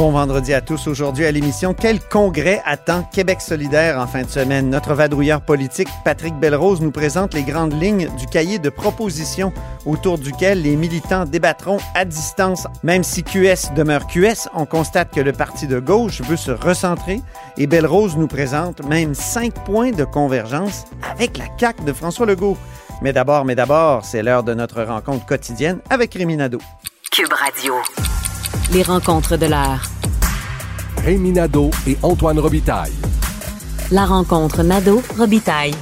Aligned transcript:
Bon 0.00 0.12
vendredi 0.12 0.54
à 0.54 0.62
tous. 0.62 0.86
Aujourd'hui 0.86 1.26
à 1.26 1.30
l'émission, 1.30 1.74
quel 1.74 2.00
congrès 2.00 2.62
attend 2.64 3.02
Québec 3.02 3.42
solidaire 3.42 3.98
en 3.98 4.06
fin 4.06 4.22
de 4.22 4.30
semaine? 4.30 4.70
Notre 4.70 4.94
vadrouilleur 4.94 5.42
politique, 5.42 5.88
Patrick 6.06 6.34
Belrose, 6.36 6.80
nous 6.80 6.90
présente 6.90 7.34
les 7.34 7.42
grandes 7.42 7.78
lignes 7.78 8.08
du 8.16 8.24
cahier 8.24 8.58
de 8.58 8.70
propositions 8.70 9.52
autour 9.84 10.16
duquel 10.16 10.62
les 10.62 10.74
militants 10.76 11.26
débattront 11.26 11.76
à 11.94 12.06
distance. 12.06 12.66
Même 12.82 13.04
si 13.04 13.22
QS 13.22 13.74
demeure 13.76 14.06
QS, 14.06 14.48
on 14.54 14.64
constate 14.64 15.12
que 15.12 15.20
le 15.20 15.32
parti 15.32 15.66
de 15.66 15.78
gauche 15.78 16.22
veut 16.22 16.38
se 16.38 16.50
recentrer 16.50 17.20
et 17.58 17.66
Belrose 17.66 18.16
nous 18.16 18.26
présente 18.26 18.82
même 18.82 19.14
cinq 19.14 19.52
points 19.66 19.90
de 19.90 20.04
convergence 20.04 20.86
avec 21.12 21.36
la 21.36 21.44
CAQ 21.58 21.84
de 21.84 21.92
François 21.92 22.24
Legault. 22.24 22.56
Mais 23.02 23.12
d'abord, 23.12 23.44
mais 23.44 23.54
d'abord, 23.54 24.06
c'est 24.06 24.22
l'heure 24.22 24.44
de 24.44 24.54
notre 24.54 24.82
rencontre 24.82 25.26
quotidienne 25.26 25.80
avec 25.90 26.14
Rémi 26.14 26.38
Nadeau. 26.38 26.60
Cube 27.12 27.34
Radio. 27.34 27.74
Les 28.72 28.82
rencontres 28.82 29.36
de 29.36 29.46
l'heure. 29.46 29.82
Rémi 31.04 31.32
Nadeau 31.32 31.70
et 31.86 31.96
Antoine 32.02 32.38
Robitaille. 32.38 32.92
La 33.90 34.04
rencontre 34.04 34.62
Nadeau-Robitaille. 34.62 35.74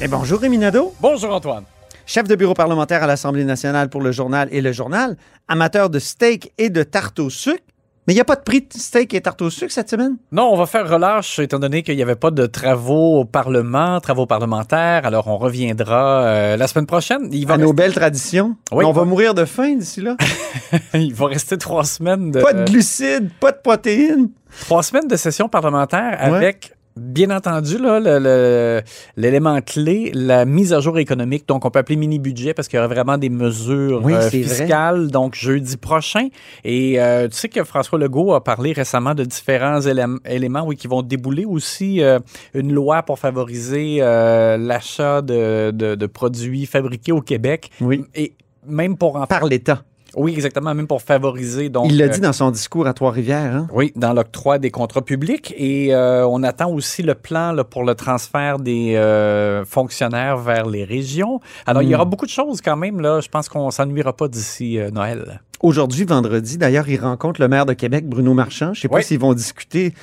Et 0.00 0.08
bonjour 0.08 0.40
Rémi 0.40 0.58
Nadeau. 0.58 0.94
Bonjour 1.00 1.34
Antoine. 1.34 1.64
Chef 2.06 2.26
de 2.26 2.34
bureau 2.34 2.54
parlementaire 2.54 3.02
à 3.02 3.06
l'Assemblée 3.06 3.44
nationale 3.44 3.90
pour 3.90 4.00
le 4.00 4.12
journal 4.12 4.48
et 4.50 4.62
le 4.62 4.72
journal, 4.72 5.16
amateur 5.46 5.90
de 5.90 5.98
steak 5.98 6.52
et 6.56 6.70
de 6.70 6.82
tarte 6.82 7.18
au 7.18 7.28
sucre. 7.28 7.62
Mais 8.08 8.14
il 8.14 8.16
n'y 8.16 8.22
a 8.22 8.24
pas 8.24 8.36
de 8.36 8.40
prix 8.42 8.62
de 8.62 8.66
steak 8.72 9.12
et 9.12 9.20
tarte 9.20 9.42
au 9.42 9.50
sucre 9.50 9.70
cette 9.70 9.90
semaine? 9.90 10.16
Non, 10.32 10.50
on 10.50 10.56
va 10.56 10.64
faire 10.64 10.88
relâche 10.88 11.38
étant 11.40 11.58
donné 11.58 11.82
qu'il 11.82 11.94
n'y 11.94 12.00
avait 12.02 12.16
pas 12.16 12.30
de 12.30 12.46
travaux 12.46 13.20
au 13.20 13.24
Parlement, 13.26 14.00
travaux 14.00 14.24
parlementaires. 14.24 15.04
Alors, 15.04 15.28
on 15.28 15.36
reviendra 15.36 16.22
euh, 16.22 16.56
la 16.56 16.66
semaine 16.68 16.86
prochaine. 16.86 17.28
Il 17.32 17.46
va 17.46 17.54
à 17.54 17.58
nos 17.58 17.74
belles 17.74 17.92
traditions. 17.92 18.56
Oui, 18.72 18.86
on 18.86 18.92
va 18.92 19.02
va- 19.02 19.06
mourir 19.06 19.34
de 19.34 19.44
faim 19.44 19.74
d'ici 19.76 20.00
là. 20.00 20.16
Il 20.94 21.12
va 21.12 21.26
rester 21.26 21.58
trois 21.58 21.84
semaines 21.84 22.30
de, 22.30 22.40
Pas 22.40 22.54
de 22.54 22.64
glucides, 22.64 23.28
pas 23.40 23.52
de 23.52 23.58
protéines. 23.62 24.30
trois 24.60 24.82
semaines 24.82 25.06
de 25.08 25.16
session 25.16 25.50
parlementaire 25.50 26.18
Ouais. 26.30 26.36
avec, 26.36 26.72
bien 26.98 27.30
entendu, 27.30 27.78
là, 27.78 28.00
le- 28.00 28.18
le- 28.18 28.82
l'élément 29.16 29.60
clé, 29.60 30.10
la 30.14 30.44
mise 30.44 30.72
à 30.72 30.80
jour 30.80 30.98
économique. 30.98 31.46
Donc, 31.48 31.64
on 31.64 31.70
peut 31.70 31.78
appeler 31.78 31.96
mini-budget 31.96 32.54
parce 32.54 32.68
qu'il 32.68 32.76
y 32.76 32.80
aura 32.80 32.88
vraiment 32.88 33.16
des 33.18 33.28
mesures 33.30 34.00
Oui, 34.04 34.12
euh, 34.14 34.18
vrai. 34.18 34.30
fiscales. 34.30 35.08
Donc, 35.10 35.34
jeudi 35.34 35.76
prochain. 35.76 36.28
Et 36.64 37.00
euh, 37.00 37.28
tu 37.28 37.36
sais 37.36 37.48
que 37.48 37.64
François 37.64 37.98
Legault 37.98 38.34
a 38.34 38.42
parlé 38.44 38.72
récemment 38.72 39.14
de 39.14 39.24
différents 39.24 39.80
élém- 39.80 40.18
éléments 40.28 40.64
oui, 40.66 40.76
qui 40.76 40.86
vont 40.88 41.02
débouler 41.02 41.44
aussi 41.44 42.02
euh, 42.02 42.18
une 42.54 42.72
loi 42.72 43.02
pour 43.02 43.18
favoriser 43.18 43.98
euh, 44.00 44.56
l'achat 44.56 45.22
de, 45.22 45.70
de- 45.70 45.94
de 45.94 46.06
produits 46.06 46.66
fabriqués 46.66 47.12
au 47.12 47.20
Québec. 47.20 47.70
Oui. 47.80 48.04
Et 48.14 48.34
même 48.66 48.96
pour 48.96 49.16
en 49.16 49.26
Par 49.26 49.46
l'État. 49.46 49.82
Oui, 50.18 50.32
exactement, 50.34 50.74
même 50.74 50.86
pour 50.86 51.00
favoriser. 51.00 51.68
Donc, 51.68 51.86
Il 51.90 51.96
l'a 51.96 52.06
euh, 52.06 52.08
dit 52.08 52.20
dans 52.20 52.32
son 52.32 52.50
discours 52.50 52.86
à 52.86 52.92
Trois-Rivières. 52.92 53.54
Hein? 53.54 53.66
oui, 53.72 53.92
dans 53.96 54.12
l'octroi 54.12 54.58
des 54.58 54.70
contrats 54.70 55.02
publics. 55.02 55.54
Et 55.56 55.94
euh, 55.94 56.26
on 56.26 56.42
attend 56.42 56.70
aussi 56.70 57.02
le 57.02 57.14
plan 57.14 57.52
là, 57.52 57.64
pour 57.64 57.84
le 57.84 57.94
transfert 57.94 58.58
des 58.58 58.94
euh, 58.96 59.64
fonctionnaires 59.64 60.36
vers 60.36 60.66
les 60.66 60.84
régions. 60.84 61.40
Alors, 61.66 61.82
il 61.82 61.88
y 61.88 61.94
aura 61.94 62.04
Hmm. 62.04 62.10
beaucoup 62.10 62.26
de 62.26 62.30
choses 62.30 62.60
quand 62.60 62.76
même. 62.76 63.00
Là. 63.00 63.20
Je 63.20 63.28
pense 63.28 63.48
qu'on 63.48 63.70
s'ennuiera 63.70 64.14
pas 64.16 64.28
d'ici 64.28 64.78
Noël. 64.92 65.40
Aujourd'hui, 65.60 66.04
vendredi, 66.04 66.58
d'ailleurs, 66.58 66.88
il 66.88 67.00
rencontre 67.00 67.40
le 67.40 67.48
maire 67.48 67.66
de 67.66 67.72
Québec, 67.72 68.06
Bruno 68.08 68.34
Marchand. 68.34 68.74
Je 68.74 68.78
ne 68.80 68.82
sais 68.82 68.88
pas 68.88 68.96
Oui. 68.96 69.04
s'ils 69.04 69.18
vont 69.18 69.34
discuter 69.34 69.94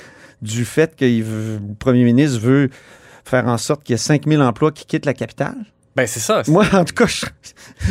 du 0.42 0.66
fait 0.66 0.96
que 0.96 1.06
le 1.06 1.60
premier 1.80 2.04
ministre 2.04 2.40
veut 2.40 2.70
faire 3.24 3.48
en 3.48 3.58
sorte 3.58 3.84
qu'il 3.84 3.94
y 3.94 3.96
ait 3.96 3.98
5000 3.98 4.42
emplois 4.42 4.72
qui 4.72 4.86
quittent 4.86 5.06
la 5.06 5.14
capitale. 5.14 5.56
Ben, 5.96 6.06
c'est 6.08 6.20
ça. 6.20 6.44
Moi, 6.48 6.66
en 6.74 6.84
tout 6.84 6.94
cas, 6.94 7.06
je, 7.06 7.26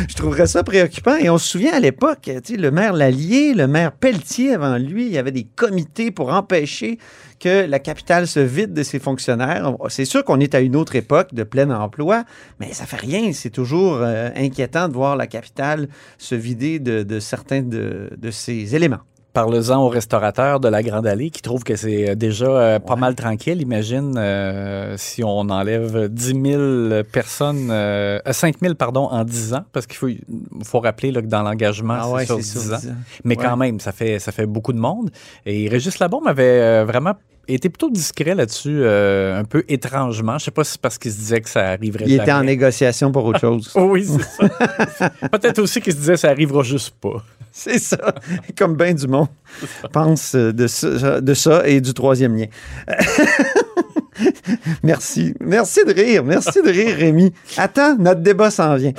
je 0.07 0.13
trouverais 0.15 0.45
ça 0.45 0.63
préoccupant. 0.63 1.15
Et 1.15 1.27
on 1.29 1.39
se 1.39 1.49
souvient 1.49 1.73
à 1.73 1.79
l'époque, 1.79 2.29
le 2.49 2.69
maire 2.69 2.93
Lallier, 2.93 3.55
le 3.55 3.65
maire 3.67 3.91
Pelletier 3.93 4.53
avant 4.53 4.77
lui, 4.77 5.07
il 5.07 5.11
y 5.11 5.17
avait 5.17 5.31
des 5.31 5.45
comités 5.45 6.11
pour 6.11 6.31
empêcher 6.31 6.99
que 7.39 7.65
la 7.65 7.79
capitale 7.79 8.27
se 8.27 8.39
vide 8.39 8.73
de 8.73 8.83
ses 8.83 8.99
fonctionnaires. 8.99 9.73
On- 9.79 9.89
C'est 9.89 10.05
sûr 10.05 10.23
qu'on 10.23 10.39
est 10.39 10.53
à 10.53 10.59
une 10.59 10.75
autre 10.75 10.95
époque 10.95 11.33
de 11.33 11.41
plein 11.43 11.69
emploi, 11.71 12.25
mais 12.59 12.71
ça 12.73 12.85
fait 12.85 12.95
rien. 12.97 13.33
C'est 13.33 13.49
toujours 13.49 13.97
euh, 14.01 14.29
inquiétant 14.35 14.87
de 14.87 14.93
voir 14.93 15.15
la 15.15 15.25
capitale 15.25 15.87
se 16.19 16.35
vider 16.35 16.77
de, 16.79 17.01
de 17.01 17.19
certains 17.19 17.63
de, 17.63 18.11
de 18.15 18.31
ses 18.31 18.75
éléments. 18.75 18.99
Parle-en 19.35 19.83
aux 19.83 19.89
restaurateurs 19.89 20.61
de 20.61 20.69
la 20.69 20.81
Grande 20.81 21.05
Allée 21.05 21.29
qui 21.29 21.41
trouvent 21.41 21.65
que 21.65 21.75
c'est 21.75 22.11
euh, 22.11 22.15
déjà 22.15 22.45
euh, 22.45 22.79
pas 22.79 22.95
mal 22.95 23.15
tranquille. 23.15 23.61
Imagine 23.61 24.15
euh, 24.17 24.95
si 24.97 25.25
on 25.25 25.41
enlève 25.49 26.07
10 26.07 26.41
000 26.97 27.03
personnes, 27.11 27.67
euh, 27.69 28.17
5 28.31 28.55
000 28.61 28.75
pardon, 28.75 29.09
en 29.11 29.25
10 29.25 29.53
ans, 29.55 29.65
parce 29.73 29.87
qu'il 29.87 29.97
faut, 29.97 30.07
faut 30.63 30.79
rappeler 30.79 31.11
là, 31.11 31.21
que 31.21 31.27
dans 31.27 31.43
l'engagement, 31.43 31.97
Ah 31.99 32.19
c'est 32.19 32.25
sur 32.27 32.37
10 32.37 32.43
ça, 32.45 32.75
ans. 32.75 32.79
dix 32.79 32.89
ans. 32.89 32.93
Mais 33.25 33.37
Ouais. 33.37 33.43
quand 33.43 33.57
même, 33.57 33.81
ça 33.81 33.91
fait, 33.91 34.19
ça 34.19 34.31
fait 34.31 34.45
beaucoup 34.45 34.71
de 34.71 34.79
monde. 34.79 35.11
Et 35.45 35.67
Régis 35.67 35.99
Labombe 35.99 36.27
avait 36.29 36.61
euh, 36.61 36.85
vraiment 36.85 37.11
été 37.47 37.69
plutôt 37.69 37.89
discret 37.89 38.35
là-dessus, 38.35 38.79
euh, 38.81 39.39
un 39.39 39.43
peu 39.43 39.63
étrangement. 39.67 40.37
Je 40.37 40.45
sais 40.45 40.51
pas 40.51 40.63
si 40.63 40.73
c'est 40.73 40.81
parce 40.81 40.97
qu'il 40.97 41.11
se 41.11 41.17
disait 41.17 41.41
que 41.41 41.49
ça 41.49 41.69
arriverait 41.69 42.05
Il 42.07 42.13
était 42.13 42.31
en 42.31 42.43
négociation 42.43 43.11
pour 43.11 43.25
autre 43.25 43.39
chose. 43.39 43.71
Oh 43.75 43.83
oui, 43.91 44.05
c'est 44.05 44.47
ça. 44.97 45.09
Peut-être 45.31 45.59
aussi 45.59 45.81
qu'il 45.81 45.93
se 45.93 45.97
disait 45.97 46.13
que 46.13 46.19
ça 46.19 46.29
arrivera 46.29 46.63
juste 46.63 46.95
pas. 46.99 47.23
C'est 47.57 47.79
ça. 47.79 48.13
Comme 48.57 48.75
bien 48.75 48.93
du 48.93 49.07
monde 49.07 49.29
pense 49.93 50.35
euh, 50.35 50.51
de 50.51 50.67
ça, 50.67 51.21
de 51.21 51.33
ça 51.33 51.65
et 51.65 51.79
du 51.79 51.93
troisième 51.93 52.35
lien. 52.35 52.47
Merci. 54.83 55.33
Merci 55.39 55.85
de 55.85 55.93
rire. 55.93 56.25
Merci 56.25 56.61
de 56.61 56.69
rire, 56.69 56.97
Rémi. 56.97 57.31
Attends, 57.55 57.95
notre 57.95 58.19
débat 58.19 58.51
s'en 58.51 58.75
vient. 58.75 58.91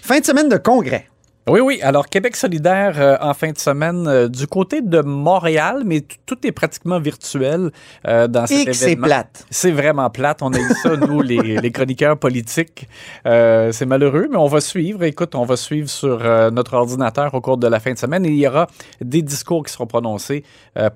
Fin 0.00 0.20
de 0.20 0.24
semaine 0.24 0.48
de 0.48 0.56
congrès. 0.56 1.06
Oui, 1.48 1.58
oui. 1.58 1.80
Alors, 1.82 2.08
Québec 2.08 2.36
solidaire 2.36 3.00
euh, 3.00 3.16
en 3.20 3.34
fin 3.34 3.50
de 3.50 3.58
semaine 3.58 4.06
euh, 4.06 4.28
du 4.28 4.46
côté 4.46 4.80
de 4.80 5.00
Montréal, 5.00 5.82
mais 5.84 6.04
tout 6.24 6.38
est 6.46 6.52
pratiquement 6.52 7.00
virtuel 7.00 7.72
euh, 8.06 8.28
dans 8.28 8.46
cet 8.46 8.60
Et 8.60 8.64
que 8.66 8.72
c'est 8.72 8.94
plate. 8.94 9.44
C'est 9.50 9.72
vraiment 9.72 10.08
plate. 10.08 10.40
On 10.42 10.52
a 10.52 10.58
eu 10.60 10.72
ça, 10.84 10.96
nous, 10.96 11.20
les, 11.22 11.56
les 11.60 11.70
chroniqueurs 11.72 12.16
politiques. 12.16 12.88
Euh, 13.26 13.72
c'est 13.72 13.86
malheureux, 13.86 14.28
mais 14.30 14.36
on 14.36 14.46
va 14.46 14.60
suivre. 14.60 15.02
Écoute, 15.02 15.34
on 15.34 15.44
va 15.44 15.56
suivre 15.56 15.90
sur 15.90 16.20
notre 16.52 16.74
ordinateur 16.74 17.34
au 17.34 17.40
cours 17.40 17.56
de 17.56 17.66
la 17.66 17.80
fin 17.80 17.92
de 17.92 17.98
semaine. 17.98 18.24
Et 18.24 18.28
il 18.28 18.38
y 18.38 18.46
aura 18.46 18.68
des 19.00 19.22
discours 19.22 19.64
qui 19.64 19.72
seront 19.72 19.86
prononcés 19.88 20.44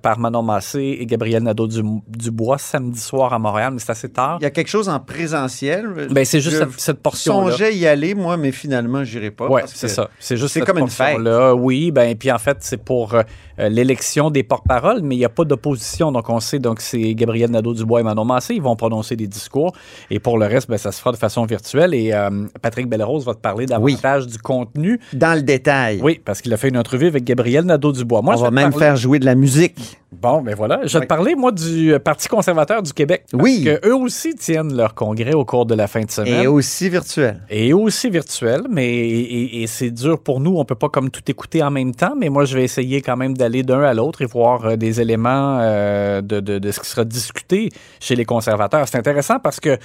par 0.01 0.21
Manon 0.21 0.43
Massé 0.43 0.97
et 1.01 1.07
Gabriel 1.07 1.43
Nadeau-Dubois 1.43 2.59
samedi 2.59 3.01
soir 3.01 3.33
à 3.33 3.39
Montréal, 3.41 3.73
mais 3.73 3.81
c'est 3.81 3.91
assez 3.91 4.11
tard. 4.11 4.39
Il 4.41 4.45
y 4.45 4.47
a 4.47 4.51
quelque 4.51 4.69
chose 4.69 4.89
en 4.89 5.01
présentiel. 5.01 6.09
Ben, 6.11 6.25
c'est 6.25 6.41
juste 6.41 6.57
Je 6.57 6.61
cette, 6.61 6.81
cette 6.81 7.03
portion-là. 7.03 7.51
songeais 7.51 7.75
y 7.75 7.87
aller, 7.87 8.15
moi, 8.15 8.37
mais 8.37 8.53
finalement, 8.53 9.03
j'irai 9.03 9.33
pas. 9.33 9.49
Oui, 9.49 9.63
c'est 9.67 9.89
ça. 9.89 10.09
C'est 10.21 10.36
juste 10.37 10.53
c'est 10.55 10.61
cette 10.61 10.69
comme 10.69 10.79
une 10.79 10.89
fête. 10.89 11.19
Oui, 11.57 11.91
ben 11.91 12.15
puis 12.17 12.31
en 12.31 12.39
fait, 12.39 12.59
c'est 12.61 12.77
pour 12.83 13.15
euh, 13.15 13.23
l'élection 13.69 14.31
des 14.31 14.43
porte-paroles, 14.43 15.01
mais 15.03 15.15
il 15.17 15.19
n'y 15.19 15.25
a 15.25 15.29
pas 15.29 15.45
d'opposition. 15.45 16.13
Donc, 16.13 16.29
on 16.31 16.41
sait, 16.41 16.59
donc 16.59 16.81
c'est 16.81 17.15
Gabriel 17.15 17.51
Nadeau-Dubois 17.51 18.01
et 18.01 18.03
Manon 18.03 18.25
Massé. 18.25 18.55
Ils 18.55 18.63
vont 18.63 18.77
prononcer 18.77 19.17
des 19.17 19.27
discours. 19.27 19.73
Et 20.11 20.19
pour 20.19 20.39
le 20.39 20.47
reste, 20.47 20.69
ben, 20.69 20.79
ça 20.79 20.93
se 20.93 20.99
fera 21.01 21.13
de 21.13 21.17
façon 21.17 21.45
virtuelle. 21.47 21.95
Et 21.95 22.13
euh, 22.13 22.31
Patrick 22.63 22.89
Belrose 22.89 23.25
va 23.25 23.35
te 23.35 23.41
parler 23.41 23.67
davantage 23.67 24.27
du 24.27 24.39
contenu. 24.39 25.01
Dans 25.13 25.35
le 25.35 25.43
détail. 25.43 26.01
Oui, 26.03 26.21
parce 26.25 26.41
qu'il 26.43 26.53
a 26.53 26.57
fait 26.57 26.69
une 26.69 26.79
entrevue 26.79 27.07
avec 27.07 27.25
Gabriel 27.25 27.65
Nadeau-Dubois. 27.65 28.23
Moi, 28.23 28.35
On 28.35 28.39
je 28.39 28.43
va 28.43 28.51
même 28.51 28.71
parler- 28.71 28.87
faire 28.87 28.97
jouer 28.97 29.19
de 29.19 29.25
la 29.25 29.35
musique. 29.35 29.99
Bon, 30.21 30.41
ben 30.43 30.55
voilà. 30.55 30.81
Je 30.85 30.97
vais 30.99 31.05
te 31.05 31.09
parler, 31.09 31.35
moi, 31.35 31.53
du 31.53 31.93
euh, 31.93 31.99
Parti 31.99 32.29
conservateur 32.29 32.83
du 32.83 32.93
Québec. 32.93 33.25
Parce 33.31 33.43
Oui. 33.43 33.65
que 33.65 33.87
eux 33.87 33.95
aussi 33.95 34.35
tiennent 34.35 34.75
leur 34.77 34.95
congrès 34.95 35.35
au 35.35 35.45
cours 35.45 35.67
de 35.67 35.75
la 35.75 35.87
fin 35.87 36.03
de 36.03 36.11
semaine. 36.11 36.43
Et 36.43 36.47
aussi 36.47 36.89
virtuel. 36.89 37.43
Et 37.51 37.73
aussi 37.73 38.09
virtuel, 38.11 38.63
mais 38.71 38.87
et, 38.89 39.21
et- 39.21 39.63
et 39.63 39.67
c'est 39.67 39.91
dur 39.91 40.19
pour 40.21 40.41
nous. 40.41 40.57
On 40.59 40.65
peut 40.65 40.75
pas 40.75 40.89
comme 40.89 41.11
tout 41.11 41.23
écouter 41.29 41.63
en 41.63 41.71
même 41.71 41.95
temps, 41.95 42.15
mais 42.17 42.29
moi, 42.29 42.45
je 42.45 42.57
vais 42.57 42.65
essayer 42.65 43.03
quand 43.03 43.17
même 43.17 43.37
d'aller 43.37 43.63
d'un 43.63 43.83
à 43.83 43.95
l'autre 43.95 44.23
et 44.23 44.27
voir 44.27 44.65
euh, 44.65 44.77
des 44.77 45.01
éléments 45.01 45.59
euh, 45.61 46.21
de, 46.23 46.41
de- 46.41 46.59
de 46.59 46.71
ce 46.71 46.81
qui 46.81 46.87
sera 46.89 47.05
discuté 47.05 47.69
chez 48.01 48.17
les 48.17 48.25
conservateurs. 48.25 48.89
C'est 48.89 48.99
intéressant 48.99 49.39
parce 49.39 49.61
que 49.61 49.77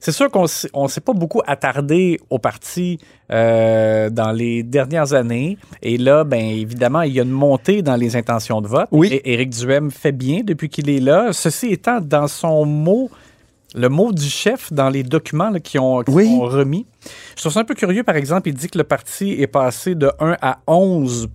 c'est 0.00 0.12
sûr 0.12 0.30
qu'on 0.30 0.44
on 0.74 0.88
s'est 0.88 1.00
pas 1.00 1.12
beaucoup 1.14 1.40
attardé 1.46 2.20
au 2.30 2.38
parti 2.38 2.98
euh, 3.30 4.08
dans 4.10 4.32
les 4.32 4.62
dernières 4.62 5.12
années. 5.12 5.58
Et 5.82 5.98
là, 5.98 6.24
ben 6.24 6.40
évidemment, 6.40 7.02
il 7.02 7.12
y 7.12 7.20
a 7.20 7.22
une 7.22 7.30
montée 7.30 7.82
dans 7.82 7.96
les 7.96 8.16
intentions 8.16 8.60
de 8.60 8.68
vote. 8.68 8.88
Oui. 8.90 9.08
Et 9.12 9.32
Éric 9.34 9.50
Duhem 9.50 9.90
fait 9.90 10.12
bien 10.12 10.40
depuis 10.44 10.68
qu'il 10.68 10.88
est 10.88 11.00
là. 11.00 11.32
Ceci 11.32 11.68
étant, 11.72 12.00
dans 12.00 12.26
son 12.26 12.64
mot, 12.64 13.10
le 13.74 13.88
mot 13.88 14.12
du 14.12 14.28
chef 14.28 14.72
dans 14.72 14.88
les 14.88 15.02
documents 15.02 15.52
qui, 15.62 15.78
ont, 15.78 16.02
qui 16.02 16.10
Oui. 16.10 16.26
sont 16.28 16.40
remis, 16.40 16.86
je 17.36 17.42
trouve 17.42 17.52
ça 17.52 17.60
un 17.60 17.64
peu 17.64 17.74
curieux. 17.74 18.02
Par 18.02 18.16
exemple, 18.16 18.48
il 18.48 18.54
dit 18.54 18.68
que 18.68 18.78
le 18.78 18.84
parti 18.84 19.32
est 19.40 19.46
passé 19.46 19.94
de 19.94 20.10
1 20.20 20.36
à 20.40 20.58
11 20.66 21.28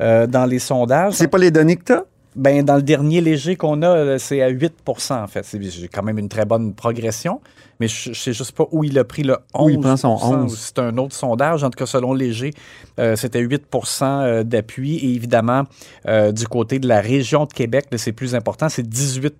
euh, 0.00 0.26
dans 0.26 0.46
les 0.46 0.58
sondages. 0.58 1.14
C'est 1.14 1.28
pas 1.28 1.38
les 1.38 1.50
données 1.50 1.76
que 1.76 1.84
t'as? 1.84 2.02
Ben, 2.36 2.64
dans 2.64 2.76
le 2.76 2.82
dernier 2.82 3.20
léger 3.20 3.56
qu'on 3.56 3.82
a, 3.82 4.16
c'est 4.18 4.42
à 4.42 4.50
8% 4.50 5.22
en 5.22 5.26
fait. 5.26 5.44
C'est 5.44 5.88
quand 5.88 6.04
même 6.04 6.18
une 6.18 6.28
très 6.28 6.44
bonne 6.44 6.72
progression, 6.72 7.40
mais 7.80 7.88
je 7.88 8.10
ne 8.10 8.14
sais 8.14 8.32
juste 8.32 8.52
pas 8.52 8.64
où 8.72 8.84
il 8.84 8.98
a 8.98 9.04
pris 9.04 9.22
le 9.22 9.36
11 9.54 9.66
Où 9.66 9.68
il 9.70 9.78
prend 9.80 9.96
son 9.96 10.08
11. 10.20 10.52
ou 10.52 10.56
C'est 10.56 10.78
un 10.78 10.96
autre 10.98 11.14
sondage. 11.14 11.62
En 11.64 11.70
tout 11.70 11.78
cas, 11.78 11.86
selon 11.86 12.12
léger, 12.12 12.50
euh, 12.98 13.14
c'était 13.16 13.40
8 13.40 13.62
euh, 14.02 14.42
d'appui. 14.42 14.96
Et 14.96 15.14
évidemment, 15.14 15.62
euh, 16.06 16.32
du 16.32 16.46
côté 16.46 16.78
de 16.78 16.88
la 16.88 17.00
région 17.00 17.44
de 17.44 17.52
Québec, 17.52 17.86
c'est 17.96 18.12
plus 18.12 18.34
important, 18.34 18.68
c'est 18.68 18.86
18 18.88 19.34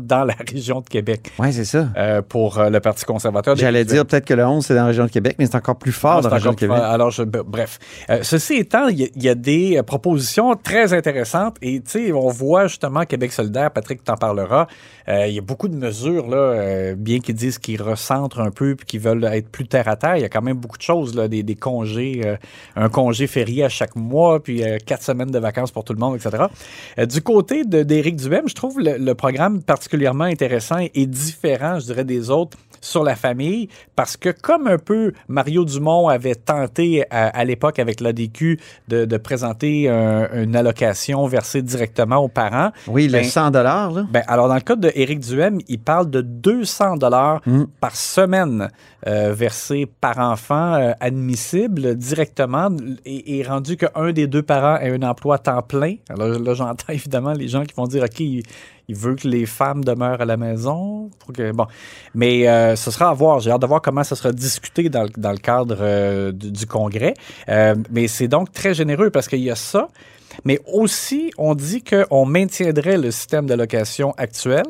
dans 0.00 0.24
la 0.24 0.34
région 0.52 0.80
de 0.80 0.88
Québec 0.88 1.30
Oui, 1.38 1.52
c'est 1.52 1.64
ça. 1.64 1.88
euh, 1.96 2.22
pour 2.22 2.60
le 2.62 2.80
Parti 2.80 3.04
conservateur. 3.04 3.56
J'allais 3.56 3.84
dire 3.84 4.04
peut-être 4.06 4.24
que 4.26 4.34
le 4.34 4.44
11, 4.46 4.64
c'est 4.66 4.74
dans 4.74 4.80
la 4.82 4.86
région 4.88 5.04
de 5.06 5.10
Québec, 5.10 5.36
mais 5.38 5.46
c'est 5.46 5.56
encore 5.56 5.76
plus 5.76 5.92
fort 5.92 6.20
dans 6.20 6.28
la 6.28 6.34
région 6.36 6.50
de 6.52 6.56
Québec. 6.56 6.78
Alors, 6.82 7.10
je- 7.10 7.22
b- 7.22 7.42
bref. 7.46 7.78
Ceci 8.22 8.54
étant, 8.54 8.88
il 8.88 9.00
y, 9.00 9.04
a- 9.04 9.08
il 9.14 9.22
y 9.22 9.28
a 9.28 9.34
des 9.34 9.80
propositions 9.86 10.54
très 10.56 10.92
intéressantes 10.92 11.56
et, 11.62 11.80
tu 11.80 11.90
sais, 12.06 12.12
on 12.12 12.28
voit 12.28 12.66
justement 12.66 13.04
Québec 13.04 13.32
solidaire, 13.32 13.70
Patrick 13.70 14.02
t'en 14.04 14.16
parlera, 14.16 14.66
il 15.08 15.32
y 15.32 15.38
a 15.38 15.42
beaucoup 15.42 15.68
de 15.68 15.76
mesures, 15.76 16.28
là, 16.28 16.94
bien 16.96 17.20
qu'ils 17.20 17.34
disent 17.34 17.58
qu'ils 17.58 17.80
recentrent 17.84 18.40
un 18.40 18.50
peu 18.50 18.74
puis 18.74 18.86
qu'ils 18.86 19.00
veulent 19.00 19.24
être 19.24 19.48
plus 19.48 19.66
terre 19.66 19.88
à 19.88 19.96
terre, 19.96 20.16
il 20.16 20.22
y 20.22 20.24
a 20.24 20.28
quand 20.28 20.42
même 20.42 20.56
beaucoup 20.56 20.78
de 20.78 20.82
choses, 20.82 21.14
là, 21.14 21.28
des, 21.28 21.42
des 21.42 21.54
congés, 21.54 22.22
euh, 22.24 22.36
un 22.76 22.88
congé 22.88 23.26
férié 23.26 23.64
à 23.64 23.68
chaque 23.68 23.96
mois, 23.96 24.42
puis 24.42 24.62
euh, 24.62 24.78
quatre 24.84 25.02
semaines 25.02 25.30
de 25.30 25.38
vacances 25.38 25.70
pour 25.70 25.84
tout 25.84 25.92
le 25.92 25.98
monde, 25.98 26.16
etc. 26.16 26.44
Euh, 26.98 27.06
du 27.06 27.20
côté 27.22 27.64
d'Éric 27.64 28.16
Duhem, 28.16 28.48
je 28.48 28.54
trouve 28.54 28.80
le 28.80 29.12
programme 29.14 29.62
particulièrement 29.62 30.24
intéressant 30.24 30.78
et 30.94 31.06
différent, 31.06 31.78
je 31.78 31.86
dirais, 31.86 32.04
des 32.04 32.30
autres 32.30 32.56
sur 32.84 33.02
la 33.04 33.16
famille, 33.16 33.68
parce 33.96 34.16
que 34.16 34.28
comme 34.30 34.66
un 34.66 34.78
peu 34.78 35.12
Mario 35.28 35.64
Dumont 35.64 36.08
avait 36.08 36.34
tenté 36.34 37.04
à, 37.10 37.28
à 37.28 37.44
l'époque 37.44 37.78
avec 37.78 38.00
l'ADQ 38.00 38.58
de, 38.88 39.04
de 39.04 39.16
présenter 39.16 39.88
un- 39.88 40.28
une 40.42 40.54
allocation 40.56 41.26
versée 41.26 41.62
directement 41.62 42.16
aux 42.18 42.28
parents, 42.28 42.70
Oui, 42.88 43.06
le 43.06 43.12
Ben, 43.14 43.24
100 43.24 43.50
là. 43.52 43.90
ben, 44.10 44.22
alors, 44.26 44.48
dans 44.48 44.54
le 44.54 44.60
cas 44.60 44.76
de 44.76 44.90
Éric 44.94 45.20
Duhem, 45.20 45.58
il 45.68 45.78
parle 45.78 46.10
de 46.10 46.20
200 46.20 46.96
dollars 46.96 47.40
Mm. 47.46 47.64
par 47.80 47.96
semaine 47.96 48.68
euh, 49.06 49.32
versés 49.32 49.86
par 50.00 50.18
enfant 50.18 50.74
euh, 50.74 50.92
admissible 51.00 51.94
directement 51.96 52.68
et, 53.04 53.38
et 53.38 53.42
rendu 53.42 53.76
qu'un 53.76 54.12
des 54.12 54.26
deux 54.26 54.42
parents 54.42 54.78
ait 54.78 54.90
un 54.90 55.02
emploi 55.02 55.36
à 55.36 55.38
temps 55.38 55.62
plein. 55.62 55.96
Alors 56.08 56.28
là, 56.38 56.54
j'entends 56.54 56.84
évidemment 56.92 57.32
les 57.32 57.48
gens 57.48 57.64
qui 57.64 57.74
vont 57.74 57.86
dire, 57.86 58.04
OK, 58.04 58.22
il, 58.88 58.96
veut 58.96 59.14
que 59.14 59.26
les 59.28 59.46
femmes 59.46 59.84
demeurent 59.84 60.20
à 60.20 60.24
la 60.24 60.36
maison. 60.36 61.10
Pour 61.18 61.32
que, 61.32 61.52
bon. 61.52 61.66
Mais 62.14 62.48
euh, 62.48 62.76
ce 62.76 62.90
sera 62.90 63.10
à 63.10 63.14
voir. 63.14 63.40
J'ai 63.40 63.50
hâte 63.50 63.62
de 63.62 63.66
voir 63.66 63.82
comment 63.82 64.04
ça 64.04 64.16
sera 64.16 64.32
discuté 64.32 64.88
dans, 64.88 65.04
le- 65.04 65.10
dans 65.16 65.32
le 65.32 65.38
cadre 65.38 65.76
euh, 65.80 66.32
du, 66.32 66.50
du 66.52 66.66
Congrès. 66.66 67.14
Euh, 67.48 67.74
mais 67.90 68.08
c'est 68.08 68.28
donc 68.28 68.52
très 68.52 68.74
généreux 68.74 69.10
parce 69.10 69.28
qu'il 69.28 69.40
y 69.40 69.50
a 69.50 69.56
ça. 69.56 69.88
Mais 70.44 70.60
aussi, 70.72 71.30
on 71.38 71.54
dit 71.54 71.82
qu'on 71.84 72.26
maintiendrait 72.26 72.98
le 72.98 73.10
système 73.10 73.46
d'allocation 73.46 74.12
actuel, 74.16 74.64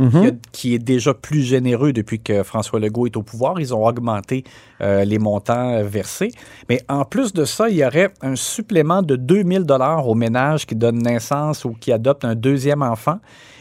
Mhm. 0.00 0.38
qui, 0.52 0.74
est 0.76 0.78
déjà 0.78 1.12
plus 1.12 1.42
généreux 1.42 1.92
depuis 1.92 2.20
que 2.20 2.44
François 2.44 2.78
Legault 2.78 3.06
est 3.06 3.16
au 3.16 3.24
pouvoir. 3.24 3.58
Ils 3.58 3.74
ont 3.74 3.84
augmenté 3.84 4.44
euh, 4.80 5.04
les 5.04 5.18
montants 5.18 5.82
versés. 5.82 6.30
Mais 6.68 6.80
en 6.88 7.04
plus 7.04 7.32
de 7.32 7.44
ça, 7.44 7.68
il 7.68 7.78
y 7.78 7.84
aurait 7.84 8.12
un 8.22 8.36
supplément 8.36 9.02
de 9.02 9.16
2000 9.16 9.64
dollars 9.64 10.06
aux 10.06 10.14
ménages 10.14 10.66
qui 10.66 10.76
donnent 10.76 11.02
naissance 11.02 11.64
ou 11.64 11.70
qui 11.72 11.90
adoptent 11.90 12.24
un 12.24 12.36
deuxième 12.36 12.82
enfant. 12.84 13.18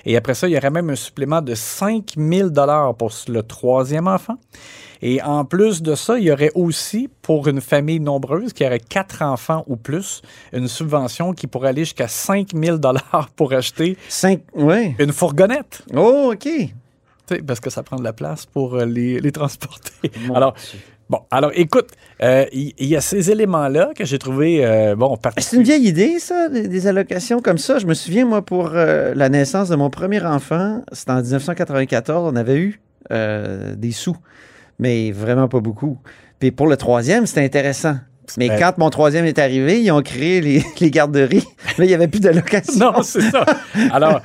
Et 0.07 0.15
après 0.15 0.33
ça, 0.33 0.48
il 0.48 0.54
y 0.54 0.57
aurait 0.57 0.71
même 0.71 0.89
un 0.89 0.95
supplément 0.95 1.42
de 1.42 1.54
5000 1.54 2.45
dollars 2.51 2.95
pour 2.95 3.12
le 3.27 3.44
troisième 3.44 4.07
enfant. 4.07 4.38
Et 5.01 5.21
en 5.21 5.44
plus 5.44 5.81
de 5.81 5.95
ça, 5.95 6.18
il 6.18 6.24
y 6.24 6.31
aurait 6.31 6.51
aussi, 6.56 7.09
pour 7.21 7.50
une 7.50 7.59
famille 7.59 8.00
nombreuse 8.00 8.54
qui 8.54 8.65
aurait 8.65 8.80
quatre 8.80 9.21
enfants 9.21 9.65
ou 9.68 9.75
plus, 9.75 10.21
une 10.54 10.69
subvention 10.69 11.33
qui 11.33 11.45
pourrait 11.45 11.69
aller 11.69 11.83
jusqu'à 11.83 12.07
5000 12.07 12.77
dollars 12.77 13.30
pour 13.36 13.51
acheter 13.51 13.98
Cinq... 14.07 14.44
Une 14.98 15.12
fourgonnette. 15.12 15.83
Oh, 15.94 16.31
OK. 16.33 16.48
Parce 17.45 17.60
que 17.60 17.69
ça 17.69 17.83
prend 17.83 17.98
de 17.98 18.03
la 18.06 18.13
place 18.13 18.45
pour 18.45 18.75
euh, 18.75 18.86
les, 18.86 19.19
les 19.19 19.31
transporter. 19.33 20.10
alors, 20.33 20.56
bon, 21.09 21.19
alors 21.31 21.51
écoute, 21.56 21.89
euh, 22.24 22.45
il 22.51 22.74
y, 22.80 22.95
a 22.95 23.01
ces 23.01 23.31
éléments-là 23.31 23.92
que 23.95 24.06
j'ai 24.06 24.18
trouvé, 24.18 24.65
euh, 24.65 24.95
bon, 24.95 25.18
C'est 25.38 25.56
une 25.56 25.63
vieille 25.63 25.88
idée, 25.88 26.19
ça, 26.19 26.50
des, 26.50 26.68
des 26.68 26.88
allocations 26.88 27.42
comme 27.42 27.57
ça. 27.57 27.80
Je 27.80 27.86
me 27.86 27.94
souviens, 27.94 28.25
moi, 28.25 28.42
pour 28.42 28.71
euh, 28.74 29.13
la 29.15 29.30
naissance 29.30 29.69
de 29.69 29.75
mon 29.75 29.89
premier 29.89 30.24
enfant, 30.24 30.83
c'était 30.92 31.12
en 31.12 31.21
1994, 31.21 32.31
on 32.33 32.36
avait 32.36 32.57
eu 32.57 32.80
euh, 33.12 33.75
des 33.75 33.92
sous, 33.92 34.18
mais 34.80 35.12
vraiment 35.12 35.48
pas 35.48 35.59
beaucoup. 35.59 35.98
Puis 36.39 36.51
pour 36.51 36.68
le 36.68 36.77
troisième, 36.77 37.25
c'était 37.25 37.44
intéressant. 37.44 37.98
Mais 38.38 38.50
Ben- 38.50 38.59
quand 38.59 38.77
mon 38.77 38.89
troisième 38.89 39.25
est 39.25 39.39
arrivé, 39.39 39.81
ils 39.81 39.91
ont 39.91 40.01
créé 40.01 40.41
les, 40.41 40.63
les 40.81 40.91
garderies. 40.91 41.44
Là, 41.77 41.85
il 41.85 41.88
n'y 41.88 41.94
avait 41.94 42.07
plus 42.07 42.19
d'allocation. 42.19 42.91
Non, 42.91 43.01
c'est 43.03 43.21
ça. 43.21 43.45
Alors, 43.91 44.21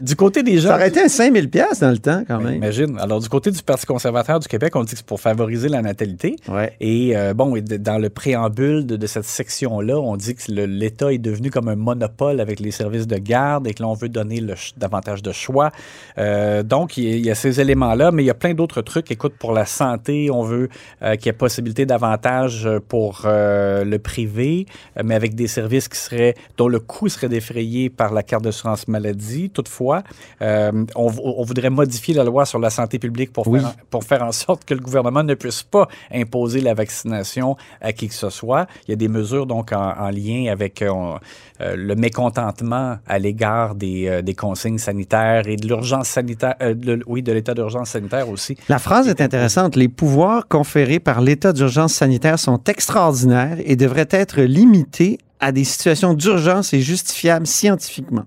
du 0.00 0.14
côté 0.16 0.42
des 0.42 0.58
gens... 0.58 0.68
Ça 0.70 0.74
aurait 0.76 0.88
été 0.88 1.00
un 1.02 1.08
5000 1.08 1.50
pièces 1.50 1.80
dans 1.80 1.90
le 1.90 1.98
temps, 1.98 2.22
quand 2.28 2.38
Ben, 2.38 2.44
même. 2.44 2.54
Imagine. 2.56 2.98
Alors, 2.98 3.20
du 3.20 3.28
côté 3.28 3.50
du 3.50 3.62
Parti 3.62 3.86
conservateur 3.86 4.38
du 4.40 4.46
Québec, 4.48 4.76
on 4.76 4.84
dit 4.84 4.92
que 4.92 4.98
c'est 4.98 5.06
pour 5.06 5.20
favoriser 5.20 5.68
la 5.68 5.82
natalité. 5.82 6.36
Ouais. 6.48 6.74
Et 6.80 7.16
euh, 7.16 7.34
bon, 7.34 7.56
et 7.56 7.60
de- 7.62 7.76
dans 7.76 7.98
le 7.98 8.08
préambule 8.10 8.86
de, 8.86 8.96
de 8.96 9.06
cette 9.06 9.24
section-là, 9.24 9.98
on 9.98 10.16
dit 10.16 10.34
que 10.34 10.50
l'État 10.52 11.12
est 11.12 11.18
devenu 11.18 11.50
comme 11.50 11.68
un 11.68 11.76
monopole 11.76 12.40
avec 12.40 12.60
les 12.60 12.70
services 12.70 13.06
de 13.06 13.16
garde 13.16 13.66
et 13.66 13.74
que 13.74 13.82
l'on 13.82 13.94
veut 13.94 14.08
donner 14.08 14.40
le 14.40 14.54
davantage 14.76 15.22
de 15.22 15.32
choix. 15.32 15.70
Euh, 16.18 16.62
donc, 16.62 16.96
il 16.96 17.04
y, 17.04 17.12
a- 17.12 17.16
il 17.16 17.26
y 17.26 17.30
a 17.30 17.34
ces 17.34 17.60
éléments-là, 17.60 18.10
mais 18.12 18.22
il 18.22 18.26
y 18.26 18.30
a 18.30 18.34
plein 18.34 18.54
d'autres 18.54 18.82
trucs. 18.82 19.10
Écoute, 19.10 19.34
pour 19.38 19.52
la 19.52 19.64
santé, 19.66 20.30
on 20.30 20.42
veut 20.42 20.68
euh, 21.02 21.16
qu'il 21.16 21.26
y 21.26 21.28
ait 21.30 21.32
possibilité 21.32 21.86
d'avantage 21.86 22.68
pour 22.88 23.22
euh, 23.40 23.84
le 23.84 23.98
privé, 23.98 24.66
euh, 24.96 25.02
mais 25.04 25.14
avec 25.14 25.34
des 25.34 25.48
services 25.48 25.88
qui 25.88 25.98
seraient 25.98 26.34
dont 26.58 26.68
le 26.68 26.80
coût 26.80 27.08
serait 27.08 27.28
défrayé 27.28 27.90
par 27.90 28.12
la 28.12 28.22
carte 28.22 28.44
d'assurance 28.44 28.86
maladie. 28.88 29.50
Toutefois, 29.50 30.02
euh, 30.42 30.72
on, 30.94 31.08
voudrait 31.50 31.70
modifier 31.70 32.14
la 32.14 32.24
loi 32.24 32.44
sur 32.44 32.58
la 32.66 32.70
santé 32.70 32.98
publique 32.98 33.32
pour, 33.32 33.46
Oui. 33.48 33.60
faire, 33.60 33.74
pour 33.90 34.04
faire 34.04 34.22
en 34.22 34.32
sorte 34.32 34.64
que 34.64 34.74
le 34.74 34.80
gouvernement 34.80 35.22
ne 35.22 35.34
puisse 35.34 35.62
pas 35.62 35.86
imposer 36.12 36.60
la 36.60 36.74
vaccination 36.74 37.56
à 37.80 37.92
qui 37.92 38.08
que 38.08 38.14
ce 38.14 38.30
soit. 38.30 38.66
Il 38.86 38.90
y 38.90 38.94
a 38.94 38.96
des 38.96 39.08
mesures 39.08 39.46
donc 39.46 39.72
en, 39.72 39.92
en 40.06 40.10
lien 40.10 40.50
avec 40.50 40.84
on- 40.86 41.18
euh, 41.60 41.76
le 41.76 41.94
mécontentement 41.94 42.96
à 43.06 43.18
l'égard 43.18 43.74
des, 43.74 44.22
des 44.22 44.34
consignes 44.34 44.78
sanitaires 44.78 45.46
et 45.46 45.56
de 45.56 45.66
l'urgence 45.66 46.08
sanitaire, 46.08 46.54
de- 46.60 47.02
oui, 47.06 47.22
de 47.22 47.32
l'état 47.32 47.54
d'urgence 47.54 47.90
sanitaire 47.90 48.28
aussi. 48.28 48.56
La 48.68 48.78
phrase 48.78 49.08
est 49.08 49.20
intéressante. 49.20 49.76
Les 49.76 49.88
pouvoirs 49.88 50.48
conférés 50.48 51.00
par 51.00 51.20
l'état 51.20 51.52
d'urgence 51.52 51.92
sanitaire 51.94 52.38
sont 52.38 52.60
extraordinaires 52.64 53.29
et 53.64 53.76
devraient 53.76 54.08
être 54.10 54.40
limités 54.42 55.18
à 55.40 55.52
des 55.52 55.64
situations 55.64 56.14
d'urgence 56.14 56.72
et 56.74 56.80
justifiables 56.80 57.46
scientifiquement. 57.46 58.24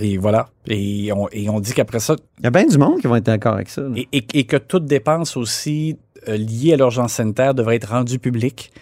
Et 0.00 0.18
voilà. 0.18 0.48
Et 0.66 1.12
on, 1.12 1.28
et 1.30 1.48
on 1.48 1.60
dit 1.60 1.72
qu'après 1.72 2.00
ça, 2.00 2.16
Il 2.38 2.44
y 2.44 2.46
a 2.46 2.50
bien 2.50 2.66
du 2.66 2.78
monde 2.78 3.00
qui 3.00 3.06
vont 3.06 3.16
être 3.16 3.24
d'accord 3.26 3.54
avec 3.54 3.68
ça. 3.68 3.82
là. 3.82 3.88
et, 3.96 4.08
et- 4.12 4.26
et 4.34 4.44
que 4.44 4.56
toute 4.56 4.86
dépense 4.86 5.36
aussi 5.36 5.96
euh, 6.28 6.36
liée 6.36 6.72
à 6.72 6.76
l'urgence 6.76 7.12
sanitaire 7.14 7.54
devrait 7.54 7.76
être 7.76 7.90
rendue 7.90 8.18
publique. 8.18 8.72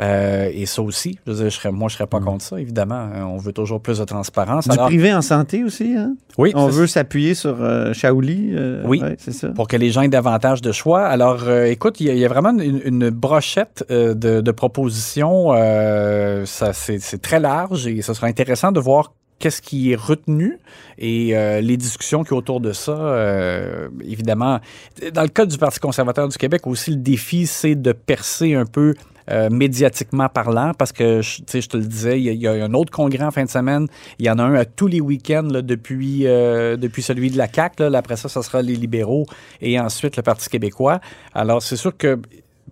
Euh, 0.00 0.50
et 0.52 0.66
ça 0.66 0.82
aussi, 0.82 1.18
je 1.24 1.30
veux 1.30 1.36
dire, 1.38 1.50
je 1.50 1.54
serais, 1.56 1.70
moi, 1.70 1.88
je 1.88 1.94
serais 1.94 2.08
pas 2.08 2.18
contre 2.18 2.44
ça, 2.44 2.60
évidemment. 2.60 2.96
hein. 3.14 3.26
On 3.28 3.36
veut 3.36 3.52
toujours 3.52 3.80
plus 3.80 4.00
de 4.00 4.04
transparence. 4.04 4.66
Du 4.66 4.72
Alors, 4.72 4.86
privé 4.86 5.14
en 5.14 5.22
santé 5.22 5.62
aussi, 5.62 5.94
hein? 5.96 6.16
oui, 6.36 6.50
On 6.56 6.66
veut 6.66 6.88
s'appuyer 6.88 7.34
sur 7.34 7.62
euh, 7.62 7.92
Shaoli. 7.92 8.50
euh, 8.54 8.82
Oui. 8.86 9.00
ouais, 9.00 9.14
c'est 9.18 9.30
ça. 9.32 9.50
pour 9.50 9.68
que 9.68 9.76
les 9.76 9.90
gens 9.92 10.02
aient 10.02 10.08
davantage 10.08 10.62
de 10.62 10.72
choix. 10.72 11.04
Alors, 11.04 11.44
euh, 11.46 11.66
écoute, 11.66 12.00
il 12.00 12.08
y, 12.08 12.10
a- 12.10 12.14
il 12.14 12.18
y 12.18 12.24
a 12.24 12.28
vraiment 12.28 12.50
une, 12.58 12.80
une 12.84 13.10
brochette 13.10 13.84
euh, 13.92 14.14
de, 14.14 14.40
de 14.40 14.50
propositions. 14.50 15.52
euh, 15.54 16.44
ça, 16.44 16.72
c'est, 16.72 16.98
très 17.22 17.38
large 17.38 17.86
et 17.86 18.02
ce 18.02 18.14
sera 18.14 18.26
intéressant 18.26 18.72
de 18.72 18.80
voir 18.80 19.12
qu'est-ce 19.38 19.62
qui 19.62 19.92
est 19.92 19.96
retenu 19.96 20.58
et 20.98 21.36
euh, 21.36 21.60
les 21.60 21.76
discussions 21.76 22.24
qui 22.24 22.32
autour 22.34 22.60
de 22.60 22.72
ça. 22.72 22.92
euh, 22.98 23.88
évidemment, 24.04 24.58
dans 25.12 25.22
le 25.22 25.28
cas 25.28 25.46
du 25.46 25.56
Parti 25.58 25.78
conservateur 25.78 26.28
du 26.28 26.36
Québec 26.36 26.66
aussi, 26.66 26.90
le 26.90 26.96
défi, 26.96 27.46
c'est 27.46 27.74
de 27.76 27.92
percer 27.92 28.54
un 28.54 28.64
peu 28.66 28.94
euh, 29.30 29.48
médiatiquement 29.50 30.28
parlant, 30.28 30.72
parce 30.78 30.92
que, 30.92 31.22
je- 31.22 31.42
te 31.42 31.76
le 31.76 31.84
disais, 31.84 32.20
il 32.20 32.34
y, 32.34 32.46
a- 32.46 32.52
un 32.52 32.74
autre 32.74 32.90
congrès 32.92 33.24
en 33.24 33.30
fin 33.30 33.44
de 33.44 33.50
semaine. 33.50 33.86
Il 34.18 34.26
y 34.26 34.30
en 34.30 34.38
a 34.38 34.42
un 34.42 34.54
à 34.54 34.64
tous 34.64 34.86
les 34.86 35.00
week-ends 35.00 35.42
depuis, 35.62 36.26
euh, 36.26 36.76
depuis 36.76 37.02
celui 37.02 37.30
de 37.30 37.38
la 37.38 37.48
CAQ. 37.52 37.88
Là. 37.90 37.98
Après 37.98 38.16
ça, 38.16 38.28
ce 38.28 38.42
sera 38.42 38.62
les 38.62 38.76
libéraux 38.76 39.26
et 39.60 39.78
ensuite 39.80 40.16
le 40.16 40.22
Parti 40.22 40.48
québécois. 40.48 41.00
Alors, 41.34 41.62
c'est 41.62 41.76
sûr 41.76 41.96
que 41.96 42.18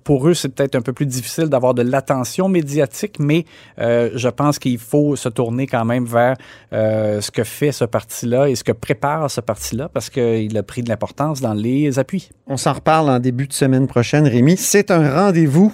pour 0.04 0.26
eux, 0.26 0.34
c'est 0.34 0.48
peut-être 0.48 0.74
un 0.74 0.80
peu 0.82 0.92
plus 0.92 1.06
difficile 1.06 1.44
d'avoir 1.44 1.74
de 1.74 1.82
l'attention 1.82 2.48
médiatique, 2.48 3.18
mais 3.20 3.44
euh, 3.78 4.10
je 4.16 4.28
pense 4.28 4.58
qu'il 4.58 4.78
faut 4.78 5.14
se 5.14 5.28
tourner 5.28 5.68
quand 5.68 5.84
même 5.84 6.06
vers 6.06 6.36
ce 6.72 7.30
que 7.30 7.44
fait 7.44 7.70
ce 7.70 7.84
parti-là 7.84 8.48
et 8.48 8.56
ce 8.56 8.64
que 8.64 8.72
prépare 8.72 9.30
ce 9.30 9.40
parti-là 9.40 9.88
parce 9.88 10.10
qu'il 10.10 10.58
a 10.58 10.62
pris 10.64 10.82
de 10.82 10.88
l'importance 10.88 11.40
dans 11.40 11.54
les 11.54 11.98
appuis. 12.00 12.30
On 12.48 12.56
s'en 12.56 12.72
reparle 12.72 13.10
en 13.10 13.20
début 13.20 13.46
de 13.46 13.52
semaine 13.52 13.86
prochaine, 13.86 14.26
Rémi. 14.26 14.56
C'est 14.56 14.90
un 14.90 15.08
rendez-vous. 15.08 15.72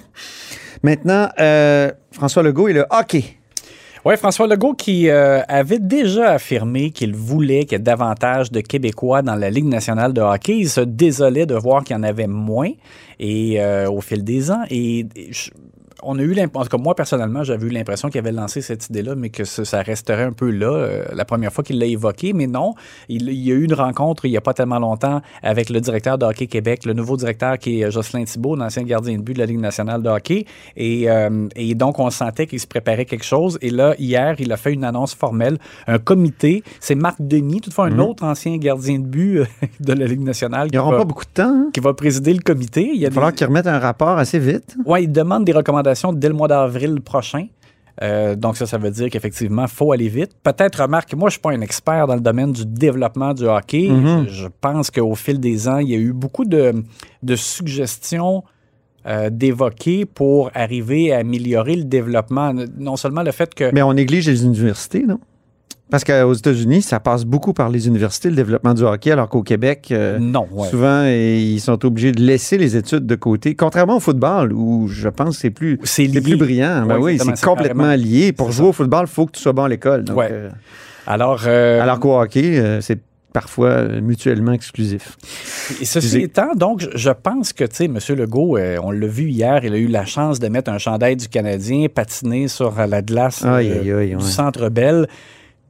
Maintenant, 0.83 1.29
euh, 1.39 1.91
François 2.11 2.43
Legault 2.43 2.67
et 2.69 2.73
le 2.73 2.85
hockey. 2.89 3.23
Oui, 4.05 4.15
François 4.15 4.47
Legault 4.47 4.75
qui 4.75 5.09
euh, 5.09 5.41
avait 5.49 5.77
déjà 5.79 6.31
affirmé 6.31 6.91
qu'il 6.91 7.13
voulait 7.13 7.63
qu'il 7.65 7.73
y 7.73 7.75
ait 7.75 7.79
davantage 7.79 8.49
de 8.49 8.61
Québécois 8.61 9.21
dans 9.21 9.35
la 9.35 9.49
Ligue 9.49 9.65
nationale 9.65 10.13
de 10.13 10.21
hockey. 10.21 10.57
Il 10.59 10.69
se 10.69 10.79
désolait 10.79 11.45
de 11.45 11.55
voir 11.55 11.83
qu'il 11.83 11.97
y 11.97 11.99
en 11.99 12.03
avait 12.03 12.27
moins 12.27 12.69
et 13.19 13.59
euh, 13.59 13.89
au 13.91 13.99
fil 13.99 14.23
des 14.23 14.51
ans. 14.51 14.63
Et, 14.69 14.99
et 15.17 15.33
je- 15.33 15.51
on 16.03 16.17
a 16.19 16.21
eu 16.21 16.33
l'impression, 16.33 16.59
en 16.61 16.63
tout 16.63 16.77
cas 16.77 16.81
moi 16.81 16.95
personnellement, 16.95 17.43
j'avais 17.43 17.67
eu 17.67 17.69
l'impression 17.69 18.09
qu'il 18.09 18.19
avait 18.19 18.31
lancé 18.31 18.61
cette 18.61 18.89
idée-là, 18.89 19.15
mais 19.15 19.29
que 19.29 19.43
ça, 19.43 19.65
ça 19.65 19.81
resterait 19.81 20.23
un 20.23 20.31
peu 20.31 20.49
là 20.49 20.67
euh, 20.71 21.03
la 21.13 21.25
première 21.25 21.51
fois 21.51 21.63
qu'il 21.63 21.79
l'a 21.79 21.85
évoqué. 21.85 22.33
Mais 22.33 22.47
non, 22.47 22.73
il, 23.07 23.29
il 23.29 23.47
y 23.47 23.51
a 23.51 23.55
eu 23.55 23.63
une 23.63 23.73
rencontre 23.73 24.25
il 24.25 24.31
n'y 24.31 24.37
a 24.37 24.41
pas 24.41 24.53
tellement 24.53 24.79
longtemps 24.79 25.21
avec 25.43 25.69
le 25.69 25.81
directeur 25.81 26.17
de 26.17 26.25
Hockey 26.25 26.47
Québec, 26.47 26.85
le 26.85 26.93
nouveau 26.93 27.17
directeur 27.17 27.57
qui 27.57 27.81
est 27.81 27.91
Jocelyn 27.91 28.23
Thibault, 28.23 28.55
l'ancien 28.55 28.83
gardien 28.83 29.17
de 29.17 29.21
but 29.21 29.33
de 29.33 29.39
la 29.39 29.45
Ligue 29.45 29.59
nationale 29.59 30.01
de 30.01 30.09
hockey. 30.09 30.45
Et, 30.77 31.09
euh, 31.09 31.47
et 31.55 31.75
donc, 31.75 31.99
on 31.99 32.09
sentait 32.09 32.47
qu'il 32.47 32.59
se 32.59 32.67
préparait 32.67 33.05
quelque 33.05 33.25
chose. 33.25 33.57
Et 33.61 33.69
là, 33.69 33.95
hier, 33.99 34.35
il 34.39 34.51
a 34.51 34.57
fait 34.57 34.71
une 34.73 34.83
annonce 34.83 35.13
formelle, 35.15 35.57
un 35.87 35.97
comité. 35.99 36.63
C'est 36.79 36.95
Marc 36.95 37.17
Denis, 37.19 37.61
toutefois 37.61 37.87
un 37.87 37.99
autre 37.99 38.23
ancien 38.23 38.57
gardien 38.57 38.99
de 38.99 39.05
but 39.05 39.39
euh, 39.39 39.45
de 39.79 39.93
la 39.93 40.05
Ligue 40.05 40.21
nationale, 40.23 40.67
Ils 40.67 40.71
qui 40.71 40.77
n'auront 40.77 40.91
va, 40.91 40.97
pas 40.99 41.05
beaucoup 41.05 41.25
de 41.25 41.31
temps. 41.31 41.43
hein? 41.43 41.69
qui 41.73 41.79
va 41.79 41.93
présider 41.93 42.33
le 42.33 42.41
comité. 42.41 42.89
Il 42.93 42.99
y 43.01 43.05
a 43.05 43.07
Il 43.07 43.09
va 43.09 43.15
falloir 43.15 43.33
qu'ils 43.33 43.47
remettent 43.47 43.67
un 43.67 43.79
rapport 43.79 44.17
assez 44.17 44.39
vite. 44.39 44.75
Ouais, 44.85 45.03
il 45.03 45.11
demande 45.11 45.43
des 45.45 45.51
recommandations 45.51 45.88
dès 46.13 46.27
le 46.27 46.33
mois 46.33 46.47
d'avril 46.47 47.01
prochain. 47.01 47.47
Euh, 48.01 48.35
donc 48.35 48.55
ça, 48.55 48.65
ça 48.65 48.77
veut 48.77 48.91
dire 48.91 49.09
qu'effectivement, 49.09 49.63
il 49.63 49.67
faut 49.69 49.91
aller 49.91 50.07
vite. 50.07 50.31
Peut-être, 50.41 50.81
remarque, 50.81 51.13
moi, 51.13 51.29
je 51.29 51.33
suis 51.33 51.41
pas 51.41 51.51
un 51.51 51.61
expert 51.61 52.07
dans 52.07 52.15
le 52.15 52.21
domaine 52.21 52.53
du 52.53 52.65
développement 52.65 53.33
du 53.33 53.45
hockey. 53.45 53.89
Mhm. 53.89 54.27
je, 54.27 54.33
je 54.33 54.47
pense 54.61 54.89
qu'au 54.89 55.15
fil 55.15 55.39
des 55.39 55.67
ans, 55.67 55.79
il 55.79 55.89
y 55.89 55.95
a 55.95 55.97
eu 55.97 56.13
beaucoup 56.13 56.45
de, 56.45 56.83
de 57.23 57.35
suggestions 57.35 58.43
euh, 59.05 59.29
d'évoquer 59.29 60.05
pour 60.05 60.51
arriver 60.53 61.13
à 61.13 61.19
améliorer 61.19 61.75
le 61.75 61.83
développement. 61.83 62.53
Non 62.77 62.95
seulement 62.95 63.23
le 63.23 63.31
fait 63.31 63.53
que... 63.53 63.71
Mais 63.73 63.81
on 63.81 63.93
néglige 63.93 64.29
les 64.29 64.43
universités, 64.45 65.03
non? 65.05 65.19
Parce 65.91 66.03
qu'aux 66.03 66.33
États-Unis, 66.33 66.83
ça 66.83 66.99
passe 66.99 67.25
beaucoup 67.25 67.53
par 67.53 67.69
les 67.69 67.87
universités, 67.87 68.29
le 68.29 68.35
développement 68.35 68.75
du 68.75 68.83
hockey, 68.83 69.09
alors 69.11 69.27
qu'au 69.27 69.41
Québec, 69.41 69.87
euh, 69.91 70.19
non, 70.19 70.47
ouais. 70.51 70.67
souvent, 70.67 71.03
ils 71.05 71.59
sont 71.59 71.83
obligés 71.83 72.11
de 72.11 72.21
laisser 72.21 72.57
les 72.59 72.77
études 72.77 73.07
de 73.07 73.15
côté. 73.15 73.55
Contrairement 73.55 73.97
au 73.97 73.99
football, 73.99 74.53
où 74.53 74.87
je 74.87 75.09
pense 75.09 75.35
que 75.35 75.41
c'est 75.41 75.49
plus, 75.49 75.79
C'est 75.83 76.07
plus 76.21 76.35
brillant. 76.37 76.85
Ben 76.85 76.99
oui, 76.99 77.17
c'est 77.17 77.41
complètement 77.43 77.93
lié. 77.95 78.33
Pour 78.33 78.51
jouer 78.51 78.65
ça. 78.65 78.69
au 78.69 78.73
football, 78.73 79.05
il 79.07 79.11
faut 79.11 79.25
que 79.25 79.31
tu 79.31 79.41
sois 79.41 79.53
bon 79.53 79.63
à 79.63 79.69
l'école. 79.69 80.03
Donc, 80.03 80.17
Ouais. 80.17 80.29
euh, 80.31 80.49
Alors, 81.07 81.41
euh, 81.47 81.81
alors 81.81 81.99
qu'au 81.99 82.19
hockey, 82.19 82.61
c'est 82.81 82.99
parfois 83.33 83.83
mutuellement 84.01 84.51
exclusif. 84.53 85.17
Et 85.81 85.85
ceci 85.85 86.21
étant, 86.21 86.53
donc, 86.55 86.87
je- 86.95 87.09
pense 87.09 87.53
que, 87.53 87.63
tu 87.63 87.75
sais, 87.75 87.85
M. 87.85 87.97
Legault, 88.17 88.57
euh, 88.57 88.77
on 88.83 88.91
l'a 88.91 89.07
vu 89.07 89.29
hier, 89.29 89.63
il 89.63 89.73
a 89.73 89.77
eu 89.77 89.87
la 89.87 90.05
chance 90.05 90.39
de 90.39 90.47
mettre 90.49 90.71
un 90.71 90.77
chandail 90.77 91.15
du 91.15 91.27
Canadien, 91.27 91.87
patiner 91.93 92.47
sur 92.47 92.73
la 92.75 93.01
glace 93.01 93.43
euh, 93.45 93.55
Aïe, 93.55 93.71
aïe, 93.71 93.91
aïe, 93.91 94.09
du 94.09 94.15
ouais. 94.17 94.21
Centre 94.21 94.69
Bell. 94.69 95.07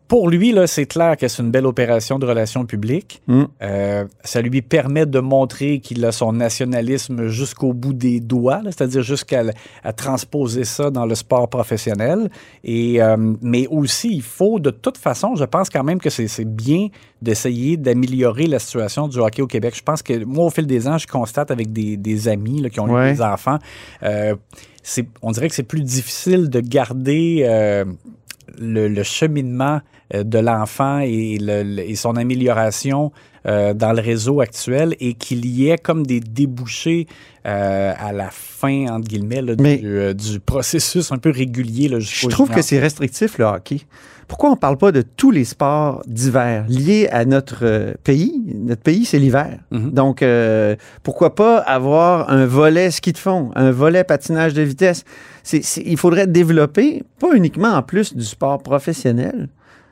Pour 0.10 0.28
lui, 0.28 0.52
là, 0.52 0.66
c'est 0.68 0.88
clair 0.88 1.16
que 1.18 1.28
c'est 1.28 1.42
une 1.44 1.52
belle 1.52 1.68
opération 1.68 2.18
de 2.18 2.26
relations 2.26 2.66
publiques. 2.66 3.22
Mm. 3.28 3.44
Euh, 3.62 4.06
ça 4.24 4.42
lui 4.42 4.62
permet 4.64 5.06
de 5.06 5.20
montrer 5.20 5.80
qu'il 5.80 6.04
a 6.04 6.12
son 6.12 6.34
nationalisme 6.34 7.28
jusqu'au 7.28 7.74
bout 7.74 7.94
des 7.94 8.20
doigts, 8.20 8.62
là, 8.64 8.72
c'est-à-dire 8.72 9.04
jusqu'à 9.04 9.44
à 9.84 9.94
transposer 9.94 10.64
ça 10.66 10.90
dans 10.90 11.06
le 11.06 11.14
sport 11.14 11.48
professionnel. 11.48 12.30
Et, 12.64 13.02
euh, 13.02 13.16
mais 13.44 13.68
aussi, 13.68 14.10
il 14.12 14.24
faut, 14.24 14.60
de 14.60 14.72
toute 14.72 14.98
façon, 14.98 15.36
je 15.36 15.46
pense 15.46 15.70
quand 15.70 15.84
même 15.84 16.00
que 16.00 16.10
c'est 16.10 16.44
bien 16.44 16.88
d'essayer 17.22 17.78
d'améliorer 17.78 18.48
la 18.48 18.58
situation 18.58 19.08
du 19.08 19.20
hockey 19.20 19.44
au 19.44 19.48
Québec. 19.48 19.76
Je 19.78 19.84
pense 19.84 20.02
que 20.02 20.24
moi, 20.26 20.46
au 20.46 20.50
fil 20.50 20.66
des 20.66 20.88
ans, 20.88 20.98
je 20.98 21.06
constate 21.06 21.52
avec 21.52 21.72
des, 21.72 21.98
des 21.98 22.28
amis 22.28 22.62
là, 22.62 22.70
qui 22.72 22.80
ont 22.80 22.90
Ouais. 22.90 23.12
eu 23.12 23.14
des 23.14 23.22
enfants, 23.22 23.60
euh, 24.02 24.36
c'est- 24.82 25.06
on 25.22 25.30
dirait 25.32 25.50
que 25.50 25.56
c'est 25.56 25.62
plus 25.62 25.84
difficile 25.84 26.50
de 26.50 26.62
garder 26.62 27.44
euh, 27.48 27.86
le, 28.60 28.88
le 28.88 29.04
cheminement 29.04 29.82
euh, 30.14 30.24
de 30.24 30.40
l'enfant 30.40 31.00
et, 31.00 31.38
le- 31.40 31.64
le- 31.64 31.84
et 31.90 31.96
son 31.96 32.16
amélioration 32.16 33.12
euh, 33.46 33.74
dans 33.74 33.94
le 33.94 34.02
réseau 34.02 34.42
actuel 34.42 34.96
et 35.00 35.14
qu'il 35.14 35.46
y 35.46 35.70
ait 35.70 35.78
comme 35.78 36.06
des 36.06 36.20
débouchés 36.20 37.08
euh, 37.46 37.94
à 37.98 38.12
la 38.12 38.30
fin, 38.32 38.88
entre 38.88 39.08
guillemets, 39.08 39.42
là, 39.42 39.54
Mais- 39.60 39.78
du, 39.78 39.88
euh, 39.88 40.14
du 40.14 40.40
processus 40.40 41.12
un 41.12 41.18
peu 41.18 41.30
régulier. 41.32 41.88
Là, 41.88 42.00
Je 42.00 42.28
trouve 42.28 42.50
que 42.50 42.62
c'est 42.62 42.80
restrictif, 42.80 43.38
le 43.38 43.46
hockey. 43.46 43.82
Pourquoi 44.30 44.50
on 44.50 44.54
ne 44.54 44.58
parle 44.60 44.78
pas 44.78 44.92
de 44.94 45.02
tous 45.02 45.32
les 45.32 45.44
sports 45.44 46.02
d'hiver 46.08 46.64
liés 46.70 47.10
à 47.12 47.26
notre 47.26 47.66
euh, 47.66 47.94
pays? 48.04 48.42
Notre 48.56 48.82
pays, 48.84 49.04
c'est 49.04 49.20
l'hiver. 49.20 49.58
Mhm. 49.72 49.90
Donc, 49.92 50.22
euh, 50.22 50.76
pourquoi 51.04 51.34
pas 51.36 51.58
avoir 51.58 52.30
un 52.30 52.46
volet 52.46 52.92
ski 52.92 53.12
de 53.12 53.18
fond, 53.18 53.52
un 53.56 53.72
volet 53.72 54.04
patinage 54.06 54.54
de 54.54 54.62
vitesse? 54.62 55.04
Il 55.78 55.98
faudrait 55.98 56.28
développer, 56.28 57.04
pas 57.20 57.34
uniquement 57.34 57.70
en 57.74 57.82
plus 57.82 58.16
du 58.16 58.24
sport 58.24 58.62
professionnel, 58.62 59.50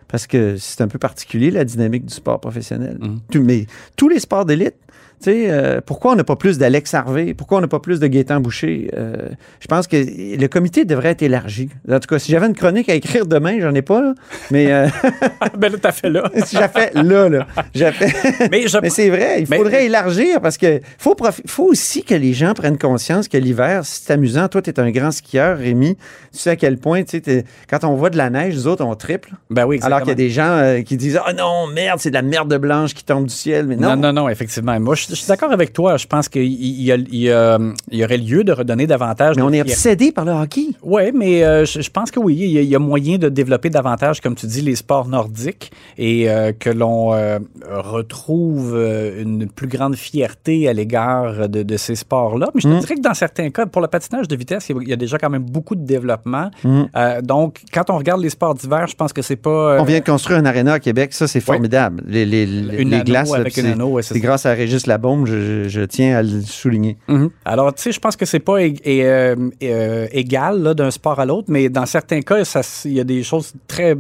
parce 0.08 0.28
que 0.28 0.56
c'est 0.58 0.82
un 0.82 0.88
peu 0.88 1.00
particulier, 1.00 1.50
la 1.52 1.66
dynamique 1.66 2.06
du 2.06 2.14
sport 2.14 2.40
professionnel. 2.40 2.98
Mhm. 3.02 3.20
Tout- 3.32 3.44
mais 3.44 3.66
tous 3.96 4.08
les 4.08 4.20
sports 4.20 4.46
d'élite, 4.46 4.76
tu 5.22 5.32
sais, 5.32 5.46
euh, 5.50 5.82
pourquoi 5.84 6.12
on 6.12 6.16
n'a 6.16 6.24
pas 6.24 6.36
plus 6.36 6.58
d'Alex 6.60 6.94
Harvey? 6.94 7.34
Pourquoi 7.34 7.58
on 7.58 7.62
n'a 7.62 7.68
pas 7.68 7.80
plus 7.80 8.00
de 8.00 8.06
Gaétan 8.08 8.40
Boucher? 8.40 8.92
Euh, 8.96 9.30
je 9.60 9.68
pense 9.68 9.88
que 9.88 9.98
le 9.98 10.48
comité 10.48 10.86
devrait 10.86 11.10
être 11.10 11.24
élargi. 11.24 11.70
En 11.92 12.00
tout 12.00 12.08
cas, 12.08 12.20
si 12.20 12.32
j'avais 12.32 12.46
une 12.46 12.54
chronique 12.56 12.88
à 12.90 12.94
écrire 12.94 13.26
demain, 13.26 13.58
j'en 13.60 13.74
ai 13.74 13.82
pas, 13.82 14.02
là. 14.02 14.14
Mais 14.52 14.72
euh, 14.72 14.88
ben 15.58 15.72
là, 15.72 15.78
t'as 15.82 15.92
fait 15.92 16.10
là. 16.10 16.30
si 16.46 16.56
j'avais 16.56 16.68
fait 16.68 16.94
là, 16.94 17.30
là. 17.30 17.48
fait- 17.74 18.50
Mais 18.52 18.68
je- 18.68 18.78
Mais 18.82 18.90
c'est 18.92 19.10
vrai, 19.10 19.42
il 19.42 19.48
Mais- 19.50 19.58
faudrait 19.58 19.86
élargir 19.86 20.40
parce 20.42 20.58
que 20.58 20.82
faut, 21.00 21.16
faut 21.48 21.66
aussi 21.66 22.04
que 22.04 22.14
les 22.14 22.34
gens 22.34 22.54
prennent 22.54 22.78
conscience 22.78 23.28
que 23.28 23.38
l'hiver, 23.38 23.82
c'est 23.86 24.14
amusant. 24.14 24.48
Toi, 24.48 24.62
tu 24.62 24.70
es 24.70 24.80
un 24.80 24.92
grand 24.92 25.12
skieur, 25.12 25.58
Rémi. 25.58 25.96
Tu 26.32 26.40
sais 26.40 26.52
à 26.52 26.56
quel 26.56 26.78
point, 26.78 27.04
tu 27.04 27.12
sais, 27.12 27.22
t'es- 27.22 27.44
quand 27.70 27.84
on 27.84 27.96
voit 27.96 28.10
de 28.12 28.18
la 28.18 28.30
neige, 28.30 28.54
nous 28.56 28.68
autres, 28.68 28.86
on 28.86 28.94
triple. 28.96 29.32
Ben 29.50 29.66
oui, 29.66 29.80
Alors 29.82 30.00
qu'il 30.02 30.10
y 30.10 30.12
a 30.12 30.14
exactement. 30.26 30.62
des 30.62 30.78
gens 30.78 30.84
qui 30.84 30.98
disent 30.98 31.20
Ah 31.26 31.34
non, 31.34 31.68
merde, 31.68 32.00
c'est 32.00 32.10
de 32.10 32.16
la 32.16 32.22
merde 32.22 32.54
blanche 32.58 32.94
qui 32.94 33.04
tombe 33.04 33.26
du 33.26 33.34
ciel. 33.34 33.66
Mais 33.68 33.76
non. 33.76 33.96
Non, 33.96 33.96
non, 33.98 34.14
non, 34.14 34.30
effectivement. 34.30 34.80
Moi, 34.80 34.96
je, 34.96 35.07
je 35.10 35.16
suis 35.16 35.28
d'accord 35.28 35.52
avec 35.52 35.74
toi. 35.74 35.98
Je 35.98 36.08
pense 36.08 36.30
qu'il 36.30 36.44
il 36.44 36.82
y, 36.84 38.04
aurait 38.04 38.18
lieu 38.18 38.44
de 38.44 38.52
redonner 38.52 38.88
davantage 38.88 39.36
Mais 39.36 39.42
on 39.42 39.52
est 39.54 39.62
obsédé 39.62 40.12
par 40.12 40.26
le 40.26 40.32
hockey. 40.32 40.68
Oui, 40.84 41.12
mais 41.14 41.44
euh, 41.44 41.66
je, 41.66 41.82
je 41.82 41.90
pense 41.90 42.12
que 42.12 42.20
oui, 42.20 42.36
il 42.40 42.50
y, 42.52 42.58
a, 42.58 42.62
il 42.62 42.70
y 42.70 42.76
a 42.76 42.80
moyen 42.80 43.18
de 43.18 43.30
développer 43.30 43.70
davantage, 43.70 44.22
comme 44.22 44.36
tu 44.36 44.46
dis, 44.48 44.62
les 44.62 44.76
sports 44.76 45.08
nordiques 45.08 45.72
et 45.98 46.30
euh, 46.30 46.52
que 46.58 46.70
l'on 46.70 47.14
euh, 47.14 47.40
retrouve 47.68 48.76
une 49.18 49.48
plus 49.48 49.68
grande 49.68 49.96
fierté 49.96 50.68
à 50.68 50.74
l'égard 50.74 51.50
de, 51.50 51.64
de 51.64 51.78
ces 51.78 51.96
sports-là. 51.96 52.50
Mais 52.54 52.62
je 52.62 52.68
te 52.68 52.74
Mm. 52.74 52.80
dirais 52.80 52.96
que 52.96 53.02
dans 53.02 53.14
certains 53.14 53.50
cas, 53.50 53.66
pour 53.66 53.82
le 53.82 53.88
patinage 53.88 54.28
de 54.28 54.36
vitesse, 54.36 54.70
il 54.70 54.88
y 54.88 54.94
a, 54.94 54.96
déjà 54.96 55.18
quand 55.18 55.30
même 55.30 55.44
beaucoup 55.44 55.76
de 55.76 55.86
développement. 55.86 56.50
Mm. 56.64 56.84
Donc, 57.24 57.62
quand 57.74 57.90
on 57.90 57.98
regarde 57.98 58.22
les 58.22 58.30
sports 58.30 58.54
d'hiver, 58.56 58.88
je 58.88 58.96
pense 58.96 59.14
que 59.14 59.22
c'est 59.22 59.36
pas... 59.36 59.78
On 59.80 59.84
vient 59.84 60.00
de 60.00 60.06
construire 60.06 60.40
un 60.40 60.46
aréna 60.46 60.74
à 60.74 60.80
Québec, 60.80 61.14
ça 61.14 61.28
c'est 61.28 61.40
formidable. 61.40 62.04
Les, 62.08 62.26
les, 62.26 62.46
les- 62.46 62.84
les 62.84 63.02
glaces, 63.04 63.32
c'est- 63.50 63.64
ouais, 63.86 64.02
grâce 64.20 64.46
à 64.46 64.54
Régis 64.54 64.86
Labaume, 64.98 65.26
je, 65.26 65.86
tiens 65.86 66.18
à 66.18 66.24
le 66.24 66.42
souligner. 66.42 66.98
Mhm. 67.08 67.30
Alors, 67.46 67.74
tu 67.74 67.84
sais, 67.84 67.92
je 67.92 68.00
pense 68.00 68.16
que 68.16 68.26
c'est 68.26 68.40
pas 68.40 68.60
euh, 68.60 69.36
euh, 69.64 70.08
égal 70.12 70.74
d'un 70.74 70.92
sport 70.92 71.20
à 71.20 71.26
l'autre, 71.26 71.48
mais 71.50 71.70
dans 71.70 71.86
certains 71.86 72.22
cas, 72.22 72.44
il 72.86 72.94
y 72.94 73.00
a 73.00 73.04
des 73.04 73.22
choses 73.24 73.54
très 73.68 73.96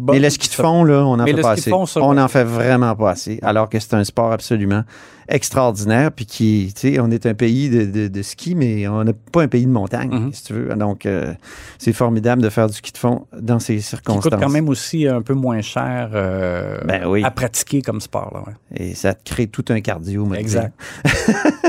bonnes. 0.00 0.16
Mais 0.16 0.20
le 0.20 0.30
ski 0.30 0.48
de 0.48 0.54
fond, 0.54 0.82
là, 0.84 1.04
on 1.06 1.16
n'en 1.16 1.26
fait 1.26 1.34
pas 1.34 1.50
assez. 1.52 1.70
fond, 1.70 1.86
ça, 1.86 2.00
on 2.02 2.14
n'en 2.14 2.28
fait 2.28 2.44
vraiment 2.44 2.94
pas 2.96 3.10
assez, 3.10 3.38
alors 3.42 3.68
que 3.68 3.78
c'est 3.78 3.94
un 3.94 4.04
sport 4.04 4.32
absolument 4.32 4.82
extraordinaire, 5.28 6.10
puis 6.10 6.26
qui, 6.26 6.72
tu 6.74 6.94
sais, 6.94 7.00
on 7.00 7.08
est 7.12 7.24
un 7.24 7.34
pays 7.34 7.70
de, 7.70 7.84
de- 7.84 8.08
de 8.08 8.22
ski, 8.22 8.56
mais 8.56 8.88
on 8.88 9.04
n'est 9.04 9.12
pas 9.12 9.42
un 9.42 9.48
pays 9.48 9.64
de 9.64 9.70
montagne, 9.70 10.10
Mhm. 10.10 10.32
si 10.32 10.42
tu 10.44 10.52
veux. 10.54 10.74
Donc, 10.74 11.06
euh, 11.06 11.32
c'est 11.78 11.92
formidable 11.92 12.42
de 12.42 12.48
faire 12.48 12.66
du 12.66 12.74
ski 12.74 12.90
de 12.92 12.98
fond 12.98 13.26
dans 13.40 13.60
ces 13.60 13.78
circonstances. 13.80 14.24
coûte 14.24 14.40
quand 14.42 14.48
même 14.50 14.68
aussi 14.68 15.06
un 15.06 15.22
peu 15.22 15.34
moins 15.34 15.60
cher 15.62 16.10
euh, 16.14 16.78
Ben 16.84 17.06
oui. 17.06 17.22
à 17.22 17.30
pratiquer 17.30 17.80
comme 17.80 18.00
sport. 18.00 18.32
Là, 18.34 18.42
ouais. 18.48 18.88
Et 18.90 18.94
ça 18.96 19.14
te 19.14 19.22
crée 19.32 19.46
tout 19.46 19.64
un 19.68 19.80
cardio. 19.80 20.28
Exact. 20.34 20.72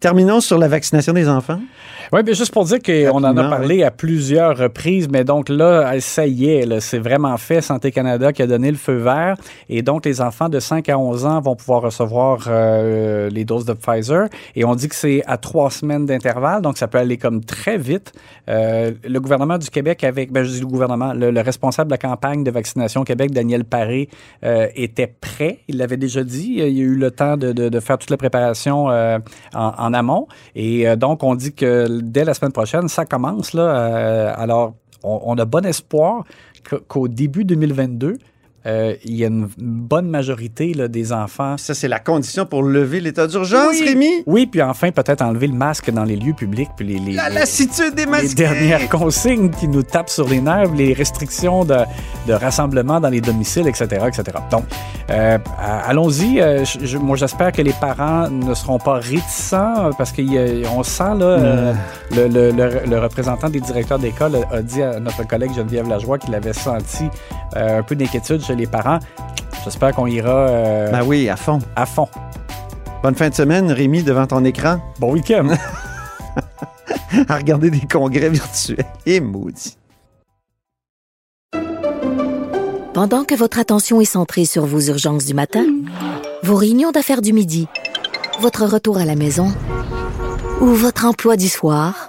Terminons 0.00 0.40
sur 0.40 0.58
la 0.58 0.68
vaccination 0.68 1.12
des 1.12 1.28
enfants. 1.28 1.60
Oui, 2.12 2.22
bien 2.22 2.32
juste 2.32 2.52
pour 2.54 2.64
dire 2.64 2.78
qu'on 2.80 3.18
en 3.22 3.36
a 3.36 3.48
parlé 3.50 3.82
à 3.82 3.90
plusieurs 3.90 4.56
reprises, 4.56 5.08
mais 5.10 5.24
donc 5.24 5.48
là, 5.50 6.00
ça 6.00 6.26
y 6.26 6.48
est, 6.48 6.80
c'est 6.80 6.98
vraiment 7.00 7.36
fait. 7.36 7.60
Santé 7.60 7.90
Canada 7.90 8.32
qui 8.32 8.40
a 8.42 8.46
donné 8.46 8.70
le 8.70 8.76
feu 8.78 8.94
vert. 8.96 9.36
Et 9.68 9.82
donc, 9.82 10.06
les 10.06 10.20
enfants 10.22 10.48
de 10.48 10.58
5 10.58 10.88
à 10.88 10.98
11 10.98 11.26
ans 11.26 11.40
vont 11.40 11.54
pouvoir 11.56 11.82
recevoir 11.82 12.44
euh, 12.46 13.28
les 13.28 13.44
doses 13.44 13.66
de 13.66 13.74
Pfizer. 13.74 14.28
Et 14.56 14.64
on 14.64 14.74
dit 14.74 14.88
que 14.88 14.94
c'est 14.94 15.22
à 15.26 15.36
trois 15.36 15.70
semaines 15.70 16.06
d'intervalle, 16.06 16.62
donc 16.62 16.78
ça 16.78 16.86
peut 16.86 16.96
aller 16.98 17.18
comme 17.18 17.44
très 17.44 17.76
vite. 17.76 18.12
Euh, 18.48 18.92
le 19.06 19.20
gouvernement 19.20 19.58
du 19.58 19.68
Québec, 19.68 20.02
avec, 20.04 20.32
ben, 20.32 20.44
je 20.44 20.50
dis 20.52 20.60
le 20.60 20.66
gouvernement, 20.66 21.12
le, 21.12 21.30
le 21.30 21.40
responsable 21.42 21.88
de 21.90 21.94
la 21.94 21.98
campagne 21.98 22.42
de 22.44 22.50
vaccination 22.50 23.02
au 23.02 23.04
Québec, 23.04 23.32
Daniel 23.32 23.64
Paré, 23.64 24.08
euh, 24.44 24.68
était 24.76 25.12
prêt. 25.20 25.58
Il 25.68 25.76
l'avait 25.76 25.98
déjà 25.98 26.22
dit. 26.24 26.54
Il 26.56 26.58
y 26.60 26.62
a 26.62 26.84
eu 26.84 26.94
le 26.94 27.10
temps 27.10 27.36
de, 27.36 27.52
de- 27.52 27.68
de 27.68 27.80
faire 27.80 27.98
toute 27.98 28.10
la 28.10 28.16
préparation 28.16 28.88
euh, 28.90 29.18
en, 29.54 29.87
amont. 29.92 30.26
Et 30.54 30.88
euh, 30.88 30.96
donc, 30.96 31.22
on 31.22 31.34
dit 31.34 31.52
que 31.52 32.00
dès 32.00 32.24
la 32.24 32.34
semaine 32.34 32.52
prochaine, 32.52 32.88
ça 32.88 33.04
commence. 33.04 33.52
Euh, 33.54 34.32
alors, 34.36 34.74
on, 35.02 35.20
on 35.24 35.38
a 35.38 35.44
bon 35.44 35.64
espoir 35.64 36.24
qu'au 36.88 37.08
début 37.08 37.44
2022, 37.44 38.18
euh, 38.66 38.94
il 39.04 39.14
y 39.16 39.24
a 39.24 39.28
une 39.28 39.48
bonne 39.56 40.08
majorité 40.10 40.74
là, 40.74 40.88
des 40.88 41.12
enfants. 41.12 41.56
Ça, 41.58 41.74
c'est 41.74 41.88
la 41.88 42.00
condition 42.00 42.44
pour 42.44 42.62
lever 42.62 43.00
l'état 43.00 43.26
d'urgence, 43.26 43.70
Oui. 43.72 43.84
Rémi? 43.86 44.08
Oui, 44.26 44.46
puis 44.46 44.60
enfin, 44.62 44.90
peut-être 44.90 45.22
enlever 45.22 45.46
le 45.46 45.54
masque 45.54 45.90
dans 45.90 46.04
les 46.04 46.16
lieux 46.16 46.34
publics, 46.34 46.68
puis 46.76 46.86
les, 46.86 46.98
les, 46.98 47.12
La 47.12 47.28
les- 47.28 47.36
lassitude 47.36 47.94
des 47.94 48.04
les 48.04 48.10
masques. 48.10 48.36
dernières 48.36 48.88
consignes 48.90 49.50
qui 49.50 49.68
nous 49.68 49.82
tapent 49.82 50.10
sur 50.10 50.28
les 50.28 50.40
nerfs, 50.40 50.72
les 50.74 50.92
restrictions 50.92 51.64
de, 51.64 51.76
de 52.26 52.32
rassemblement 52.32 53.00
dans 53.00 53.08
les 53.10 53.20
domiciles, 53.20 53.68
etc., 53.68 53.86
etc. 54.06 54.24
Donc, 54.50 54.64
euh, 55.10 55.38
allons-y. 55.86 56.40
Euh, 56.40 56.64
je- 56.64 56.98
moi, 56.98 57.16
j'espère 57.16 57.52
que 57.52 57.62
les 57.62 57.72
parents 57.80 58.28
ne 58.28 58.54
seront 58.54 58.78
pas 58.78 58.94
réticents 58.94 59.90
parce 59.96 60.12
qu'on 60.12 60.82
sent 60.82 61.14
là, 61.18 61.24
euh, 61.24 61.74
le, 62.14 62.28
le- 62.28 62.50
le- 62.50 62.80
le 62.86 62.98
représentant 62.98 63.48
des 63.48 63.60
directeurs 63.60 63.98
d'école 63.98 64.32
a, 64.52 64.62
dit 64.62 64.82
à 64.82 64.98
notre 65.00 65.26
collègue 65.26 65.52
Geneviève 65.54 65.88
Lajoie 65.88 66.18
qu'il 66.18 66.34
avait 66.34 66.52
senti 66.52 67.04
un 67.56 67.82
peu 67.82 67.94
d'inquiétude 67.96 68.42
chez 68.48 68.54
les 68.56 68.66
parents. 68.66 68.98
J'espère 69.64 69.94
qu'on 69.94 70.06
ira 70.06 70.30
euh, 70.48 70.90
Ben 70.90 71.02
oui, 71.04 71.28
à 71.28 71.36
fond. 71.36 71.58
à 71.76 71.84
fond. 71.84 72.08
Bonne 73.02 73.14
fin 73.14 73.28
de 73.28 73.34
semaine, 73.34 73.70
Rémi, 73.70 74.02
devant 74.02 74.26
ton 74.26 74.44
écran, 74.44 74.80
Bon 74.98 75.12
week-end. 75.12 75.48
à 77.28 77.36
regarder 77.36 77.70
des 77.70 77.86
congrès 77.86 78.30
virtuels. 78.30 78.84
Et 79.04 79.20
maudit. 79.20 79.76
Pendant 82.94 83.24
que 83.24 83.34
votre 83.34 83.58
attention 83.58 84.00
est 84.00 84.06
centrée 84.06 84.46
sur 84.46 84.64
vos 84.64 84.80
urgences 84.80 85.26
du 85.26 85.34
matin, 85.34 85.64
vos 86.42 86.56
réunions 86.56 86.90
d'affaires 86.90 87.22
du 87.22 87.32
midi, 87.32 87.68
votre 88.40 88.64
retour 88.64 88.96
à 88.98 89.04
la 89.04 89.14
maison 89.14 89.52
ou 90.60 90.66
votre 90.66 91.04
emploi 91.04 91.36
du 91.36 91.48
soir, 91.48 92.07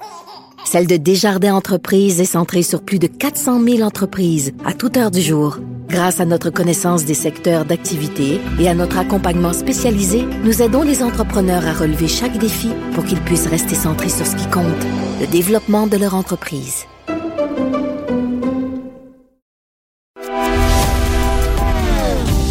celle 0.71 0.85
de 0.85 0.97
Desjardins 0.97 1.55
Entreprises 1.55 2.21
est 2.21 2.25
centrée 2.25 2.61
sur 2.61 2.83
plus 2.83 2.99
de 2.99 3.07
400 3.07 3.63
000 3.63 3.81
entreprises 3.81 4.53
à 4.63 4.73
toute 4.73 4.97
heure 4.97 5.09
du 5.09 5.19
jour. 5.19 5.57
Grâce 5.87 6.19
à 6.19 6.25
notre 6.25 6.51
connaissance 6.51 7.05
des 7.05 7.15
secteurs 7.15 7.65
d'activité 7.65 8.39
et 8.59 8.69
à 8.69 8.75
notre 8.75 8.99
accompagnement 8.99 9.51
spécialisé, 9.51 10.27
nous 10.43 10.61
aidons 10.61 10.83
les 10.83 11.01
entrepreneurs 11.01 11.65
à 11.65 11.73
relever 11.73 12.07
chaque 12.07 12.37
défi 12.37 12.69
pour 12.93 13.03
qu'ils 13.03 13.19
puissent 13.21 13.47
rester 13.47 13.73
centrés 13.73 14.09
sur 14.09 14.27
ce 14.27 14.35
qui 14.35 14.47
compte, 14.51 14.85
le 15.19 15.25
développement 15.25 15.87
de 15.87 15.97
leur 15.97 16.13
entreprise. 16.13 16.85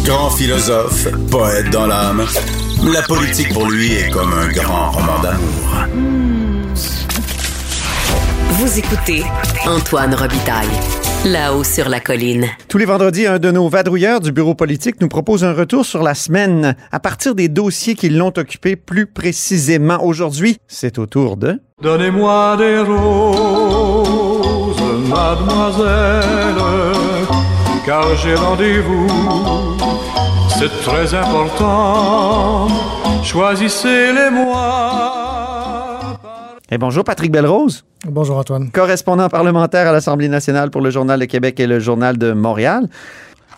Grand 0.03 0.31
philosophe, 0.31 1.07
poète 1.31 1.69
dans 1.69 1.87
l'âme, 1.87 2.25
la 2.83 3.01
politique 3.03 3.53
pour 3.53 3.69
lui 3.69 3.93
est 3.93 4.09
comme 4.09 4.33
un 4.33 4.49
grand 4.49 4.91
roman 4.91 5.21
d'amour. 5.21 6.18
Vous 8.59 8.77
écoutez 8.77 9.23
Antoine 9.65 10.13
Robitaille. 10.13 10.67
Là-haut 11.23 11.63
sur 11.63 11.87
la 11.87 12.01
colline. 12.01 12.45
Tous 12.67 12.77
les 12.77 12.83
vendredis, 12.83 13.25
un 13.25 13.39
de 13.39 13.51
nos 13.51 13.69
vadrouilleurs 13.69 14.19
du 14.19 14.33
bureau 14.33 14.53
politique 14.53 14.99
nous 14.99 15.07
propose 15.07 15.45
un 15.45 15.53
retour 15.53 15.85
sur 15.85 16.03
la 16.03 16.13
semaine 16.13 16.75
à 16.91 16.99
partir 16.99 17.35
des 17.35 17.47
dossiers 17.47 17.95
qui 17.95 18.09
l'ont 18.09 18.33
occupé 18.35 18.75
plus 18.75 19.05
précisément. 19.05 20.03
Aujourd'hui, 20.03 20.57
c'est 20.67 20.99
au 20.99 21.05
tour 21.05 21.37
de... 21.37 21.61
Donnez-moi 21.81 22.57
des 22.57 22.79
roses, 22.79 24.75
mademoiselle, 25.07 26.25
car 27.85 28.13
j'ai 28.17 28.35
rendez-vous. 28.35 29.07
C'est 30.59 30.81
très 30.81 31.13
important. 31.13 32.67
Choisissez-les-moi. 33.23 35.28
Et 36.71 36.77
bonjour 36.77 37.03
Patrick 37.03 37.31
Belrose, 37.31 37.83
Bonjour 38.05 38.37
Antoine. 38.37 38.69
correspondant 38.69 39.27
parlementaire 39.27 39.87
à 39.87 39.91
l'Assemblée 39.91 40.29
nationale 40.29 40.69
pour 40.69 40.81
le 40.81 40.91
Journal 40.91 41.19
de 41.19 41.25
Québec 41.25 41.59
et 41.59 41.65
le 41.65 41.79
Journal 41.79 42.17
de 42.17 42.31
Montréal. 42.31 42.87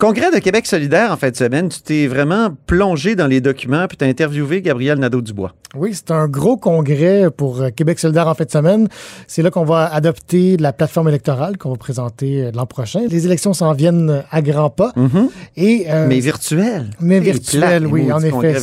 Congrès 0.01 0.31
de 0.31 0.39
Québec 0.39 0.65
solidaire 0.65 1.11
en 1.11 1.15
fin 1.15 1.29
de 1.29 1.35
semaine, 1.35 1.69
tu 1.69 1.79
t'es 1.79 2.07
vraiment 2.07 2.49
plongé 2.65 3.15
dans 3.15 3.27
les 3.27 3.39
documents 3.39 3.85
puis 3.87 3.97
tu 3.97 4.03
as 4.03 4.07
interviewé 4.07 4.63
Gabriel 4.63 4.97
Nadeau-Dubois. 4.97 5.53
Oui, 5.75 5.91
c'est 5.93 6.09
un 6.11 6.27
gros 6.27 6.57
congrès 6.57 7.29
pour 7.29 7.61
euh, 7.61 7.69
Québec 7.69 7.97
solidaire 7.99 8.27
en 8.27 8.33
fin 8.33 8.43
de 8.43 8.49
semaine. 8.51 8.89
C'est 9.27 9.41
là 9.43 9.51
qu'on 9.51 9.63
va 9.63 9.85
adopter 9.93 10.57
la 10.57 10.73
plateforme 10.73 11.07
électorale 11.07 11.57
qu'on 11.57 11.69
va 11.69 11.77
présenter 11.77 12.45
euh, 12.45 12.51
l'an 12.53 12.65
prochain. 12.65 13.01
Les 13.09 13.25
élections 13.25 13.53
s'en 13.53 13.71
viennent 13.73 14.09
euh, 14.09 14.21
à 14.31 14.41
grands 14.41 14.71
pas. 14.71 14.91
Et, 15.55 15.85
euh, 15.87 16.07
Mais 16.07 16.19
virtuel. 16.19 16.89
mais 16.99 17.19
C'est 17.19 17.21
virtuel, 17.31 17.61
plate, 17.61 17.81
les 17.83 17.85
oui, 17.87 18.11
en 18.11 18.19
effet, 18.21 18.55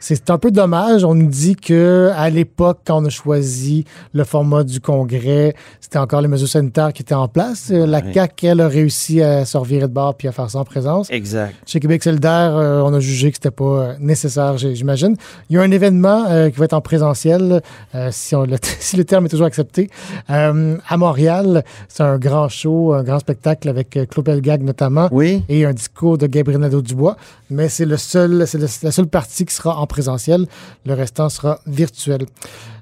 c'est- 0.00 0.30
un 0.30 0.38
peu 0.38 0.50
dommage. 0.50 1.04
On 1.04 1.14
nous 1.14 1.28
dit 1.28 1.54
que 1.54 2.10
à 2.16 2.28
l'époque, 2.30 2.78
quand 2.86 3.00
on 3.02 3.04
a 3.04 3.10
choisi 3.10 3.84
le 4.12 4.24
format 4.24 4.64
du 4.64 4.80
congrès, 4.80 5.54
c'était 5.80 5.98
encore 5.98 6.22
les 6.22 6.28
mesures 6.28 6.48
sanitaires 6.48 6.92
qui 6.92 7.02
étaient 7.02 7.14
en 7.14 7.28
place. 7.28 7.70
La 7.70 8.00
Oui. 8.00 8.14
CAQ, 8.14 8.46
elle, 8.46 8.60
a 8.62 8.68
réussi 8.68 9.22
à 9.22 9.44
se 9.44 9.56
revirer 9.56 9.86
de 9.86 9.92
bord 9.92 10.16
puis 10.16 10.26
à 10.26 10.32
faire 10.32 10.45
ça 10.48 10.58
en 10.58 10.64
présence. 10.64 11.10
Exact. 11.10 11.54
Chez 11.66 11.80
Québec 11.80 12.02
solidaire, 12.02 12.56
euh, 12.56 12.80
on 12.80 12.92
a 12.94 13.00
jugé 13.00 13.30
que 13.30 13.36
c'était 13.36 13.50
pas 13.50 13.64
euh, 13.64 13.94
nécessaire, 14.00 14.56
j'imagine. 14.58 15.16
Il 15.50 15.56
y 15.56 15.58
a 15.58 15.62
un 15.62 15.70
événement 15.70 16.26
euh, 16.28 16.50
qui 16.50 16.58
va 16.58 16.64
être 16.64 16.72
en 16.72 16.80
présentiel, 16.80 17.62
euh, 17.94 18.08
si, 18.12 18.34
on, 18.34 18.44
le, 18.44 18.56
si 18.80 18.96
le 18.96 19.04
terme 19.04 19.26
est 19.26 19.28
toujours 19.28 19.46
accepté, 19.46 19.90
à 20.28 20.96
Montréal. 20.96 21.64
C'est 21.88 22.02
un 22.02 22.18
grand 22.18 22.48
show, 22.48 22.92
un 22.92 23.02
grand 23.02 23.18
spectacle 23.18 23.68
avec 23.68 23.90
Claude 24.10 24.26
Pelgag 24.26 24.62
notamment. 24.62 25.08
Oui. 25.12 25.42
Et 25.48 25.64
un 25.64 25.72
discours 25.72 26.18
de 26.18 26.26
Gabriel 26.26 26.60
Nadeau-Dubois. 26.60 27.16
Mais 27.50 27.68
c'est 27.68 27.84
le 27.84 27.96
seul, 27.96 28.46
c'est 28.46 28.82
la 28.82 28.90
seule 28.90 29.06
partie 29.06 29.44
qui 29.44 29.54
sera 29.54 29.78
en 29.78 29.86
présentiel. 29.86 30.46
Le 30.84 30.94
restant 30.94 31.28
sera 31.28 31.60
virtuel. 31.66 32.26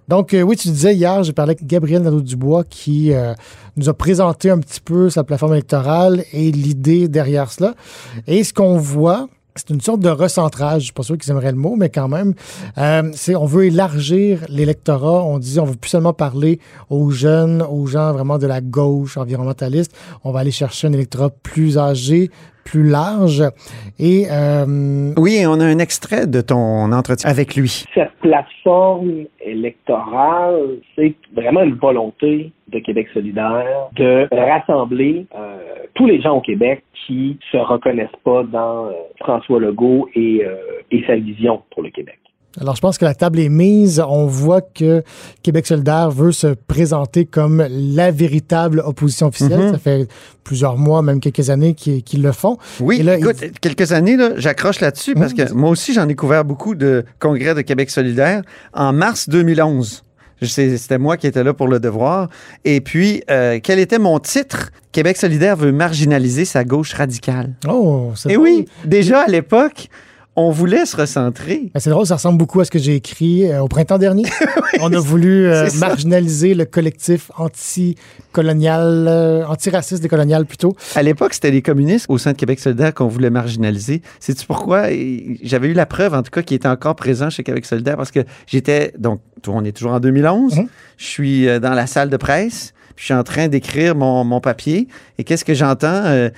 Donc, 0.09 0.35
euh, 0.35 0.43
oui, 0.43 0.57
tu 0.57 0.69
disais 0.69 0.95
hier, 0.95 1.23
j'ai 1.23 1.33
parlé 1.33 1.51
avec 1.51 1.67
Gabriel 1.67 2.03
Nadeau-Dubois 2.03 2.65
qui 2.65 3.13
euh, 3.13 3.35
nous 3.77 3.89
a 3.89 3.95
présenté 3.95 4.51
un 4.51 4.59
petit 4.59 4.81
peu 4.81 5.09
sa 5.11 5.25
plateforme 5.25 5.53
électorale 5.53 6.25
et 6.33 6.51
l'idée 6.53 7.09
derrière 7.09 7.51
cela. 7.51 7.75
Et 8.27 8.45
ce 8.45 8.53
qu'on 8.53 8.77
voit, 8.77 9.29
c'est 9.57 9.71
une 9.71 9.81
sorte 9.81 10.01
de 10.01 10.09
recentrage. 10.09 10.81
Je 10.81 10.85
suis 10.87 10.93
pas 10.93 11.05
sûr 11.05 11.17
qu'ils 11.17 11.31
aimeraient 11.31 11.53
le 11.53 11.59
mot, 11.59 11.77
mais 11.77 11.89
quand 11.89 12.09
même, 12.09 12.35
euh, 12.77 13.11
c'est 13.15 13.37
on 13.37 13.47
veut 13.47 13.67
élargir 13.67 14.41
l'électorat. 14.49 15.25
On 15.25 15.39
dit 15.39 15.59
on 15.61 15.65
veut 15.65 15.77
plus 15.77 15.91
seulement 15.91 16.13
parler 16.13 16.59
aux 16.91 17.11
jeunes, 17.11 17.63
aux 17.63 17.87
gens 17.87 18.13
vraiment 18.13 18.39
de 18.39 18.47
la 18.47 18.61
gauche 18.61 19.17
environnementaliste. 19.17 19.95
On 20.25 20.33
va 20.33 20.41
aller 20.41 20.51
chercher 20.51 20.89
un 20.89 20.93
électorat 20.93 21.31
plus 21.31 21.79
âgé, 21.79 22.31
plus 22.65 22.89
large. 22.89 23.43
Et 23.99 24.27
euh, 24.31 25.13
Oui, 25.17 25.45
on 25.47 25.61
a 25.61 25.65
un 25.65 25.79
extrait 25.79 26.27
de 26.27 26.41
ton 26.41 26.93
entretien 26.93 27.31
avec 27.31 27.57
lui. 27.57 27.85
cette 27.95 28.13
plateforme 28.21 29.25
électorale, 29.41 30.79
c'est 30.97 31.15
vraiment 31.35 31.63
une 31.63 31.75
volonté 31.77 32.53
de 32.69 32.79
Québec 32.79 33.09
solidaire 33.13 33.91
de 33.97 34.27
rassembler 34.33 35.27
euh, 35.35 35.59
tous 35.95 36.07
les 36.07 36.21
gens 36.21 36.37
au 36.37 36.41
Québec 36.41 36.83
qui 37.07 37.39
se 37.53 37.57
reconnaissent 37.57 38.09
pas 38.25 38.43
dans 38.45 38.87
euh, 38.87 38.93
François 39.21 39.61
Legault 39.61 40.09
et, 40.15 40.45
euh, 40.45 40.57
et 40.91 41.05
sa 41.07 41.17
vision 41.17 41.63
pour 41.71 41.83
le 41.83 41.91
Québec. 41.91 42.19
Alors, 42.61 42.77
je 42.77 42.81
pense 42.81 42.99
que 42.99 43.05
la 43.05 43.15
table 43.15 43.41
est 43.41 43.49
mise. 43.49 44.01
On 44.07 44.27
voit 44.27 44.61
que 44.61 45.03
Québec 45.43 45.67
solidaire 45.67 46.11
veut 46.11 46.31
se 46.33 46.49
présenter 46.49 47.25
comme 47.25 47.67
la 47.69 48.11
véritable 48.13 48.81
opposition 48.85 49.27
officielle. 49.27 49.59
Mhm. 49.61 49.73
Ça 49.73 49.79
fait 49.79 50.09
plusieurs 50.45 50.77
mois, 50.77 51.03
même 51.03 51.21
quelques 51.21 51.51
années 51.51 51.75
qu'ils 51.75 52.23
le 52.23 52.33
font. 52.33 52.59
Oui, 52.81 53.03
là, 53.03 53.17
écoute, 53.19 53.37
quelques 53.61 53.93
années, 53.93 54.17
là, 54.17 54.31
j'accroche 54.37 54.81
là-dessus 54.81 55.15
parce 55.15 55.33
Mmh. 55.33 55.37
que 55.37 55.53
moi 55.53 55.71
aussi, 55.71 55.93
j'en 55.95 56.09
ai 56.09 56.15
couvert 56.15 56.45
beaucoup 56.45 56.75
de 56.75 57.05
congrès 57.19 57.55
de 57.55 57.63
Québec 57.63 57.91
solidaire 57.91 58.43
en 58.73 58.93
mars 58.93 59.29
2011. 59.29 60.05
Je 60.43 60.47
sais, 60.47 60.77
C'était 60.77 60.99
moi 60.99 61.17
qui 61.17 61.27
étais 61.27 61.43
là 61.43 61.55
pour 61.55 61.69
le 61.69 61.81
devoir. 61.81 62.29
Et 62.65 62.81
puis, 62.81 63.23
euh, 63.31 63.59
quel 63.63 63.79
était 63.79 63.99
mon 63.99 64.19
titre? 64.19 64.71
Québec 64.93 65.17
solidaire 65.17 65.57
veut 65.57 65.73
marginaliser 65.73 66.45
sa 66.45 66.65
gauche 66.65 66.93
radicale. 66.93 67.55
Oh, 67.67 68.13
c'est 68.15 68.33
Et 68.33 68.37
oui, 68.37 68.67
déjà 68.85 69.23
à 69.23 69.27
l'époque, 69.29 69.89
on 70.37 70.51
voulait 70.51 70.85
se 70.85 70.97
recentrer. 70.97 71.71
Ben, 71.73 71.81
C'est 71.81 71.91
drôle, 71.91 72.07
ça 72.07 72.17
ressemble 72.17 72.39
beaucoup 72.39 72.61
à 72.61 72.65
ce 72.65 72.71
que 72.71 72.79
j'ai 72.79 72.97
écrit 72.97 73.49
euh, 73.51 73.63
au 73.63 73.69
printemps 73.69 73.99
dernier. 73.99 74.25
On 74.81 74.93
a 74.93 74.99
voulu 74.99 75.47
euh, 75.47 75.69
c'est 75.69 75.79
marginaliser 75.79 76.55
le 76.55 76.65
collectif 76.65 77.31
anti-colonial, 77.39 79.07
euh, 79.09 79.47
antiraciste 79.47 80.03
décolonial 80.03 80.45
plutôt. 80.45 80.77
À 80.97 81.03
l'époque, 81.03 81.35
c'était 81.35 81.53
les 81.53 81.63
communistes 81.63 82.07
au 82.09 82.19
sein 82.19 82.33
de 82.33 82.37
Québec 82.37 82.59
solidaire 82.59 82.93
qu'on 82.93 83.07
voulait 83.07 83.31
marginaliser. 83.31 84.03
Sais-tu 84.19 84.47
pourquoi? 84.47 84.91
Et 84.91 85.39
J'avais 85.43 85.69
eu 85.69 85.73
la 85.73 85.87
preuve, 85.87 86.15
en 86.15 86.23
tout 86.23 86.31
cas, 86.31 86.43
qui 86.43 86.55
était 86.55 86.69
encore 86.69 86.97
présent 86.97 87.31
chez 87.31 87.45
Québec 87.45 87.65
solidaire 87.65 87.97
parce 87.97 88.11
que 88.11 88.21
j'étais, 88.47 88.93
donc, 88.99 89.21
on 89.47 89.65
est 89.65 89.73
toujours 89.73 89.93
en 89.93 90.01
2011. 90.01 90.57
Mhm. 90.57 90.67
Je 90.97 91.05
suis 91.07 91.61
dans 91.61 91.75
la 91.75 91.87
salle 91.87 92.11
de 92.11 92.17
presse, 92.17 92.73
puis 92.97 93.03
je 93.03 93.05
suis 93.05 93.15
en 93.15 93.23
train 93.25 93.47
d'écrire 93.47 93.95
mon, 93.95 94.25
mon 94.25 94.41
papier. 94.41 94.89
Et 95.19 95.25
qu'est-ce 95.25 95.45
que 95.45 95.55
j'entends? 95.55 96.31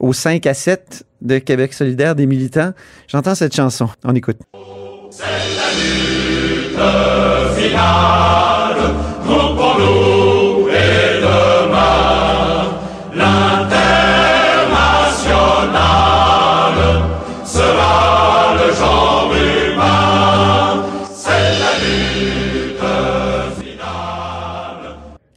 Au 0.00 0.12
5 0.12 0.46
à 0.46 0.54
7 0.54 1.04
de 1.20 1.38
Québec 1.38 1.72
solidaire 1.72 2.14
des 2.14 2.26
militants? 2.26 2.72
J'entends 3.08 3.34
cette 3.34 3.54
chanson. 3.54 3.88
On 4.04 4.14
écoute. 4.14 4.38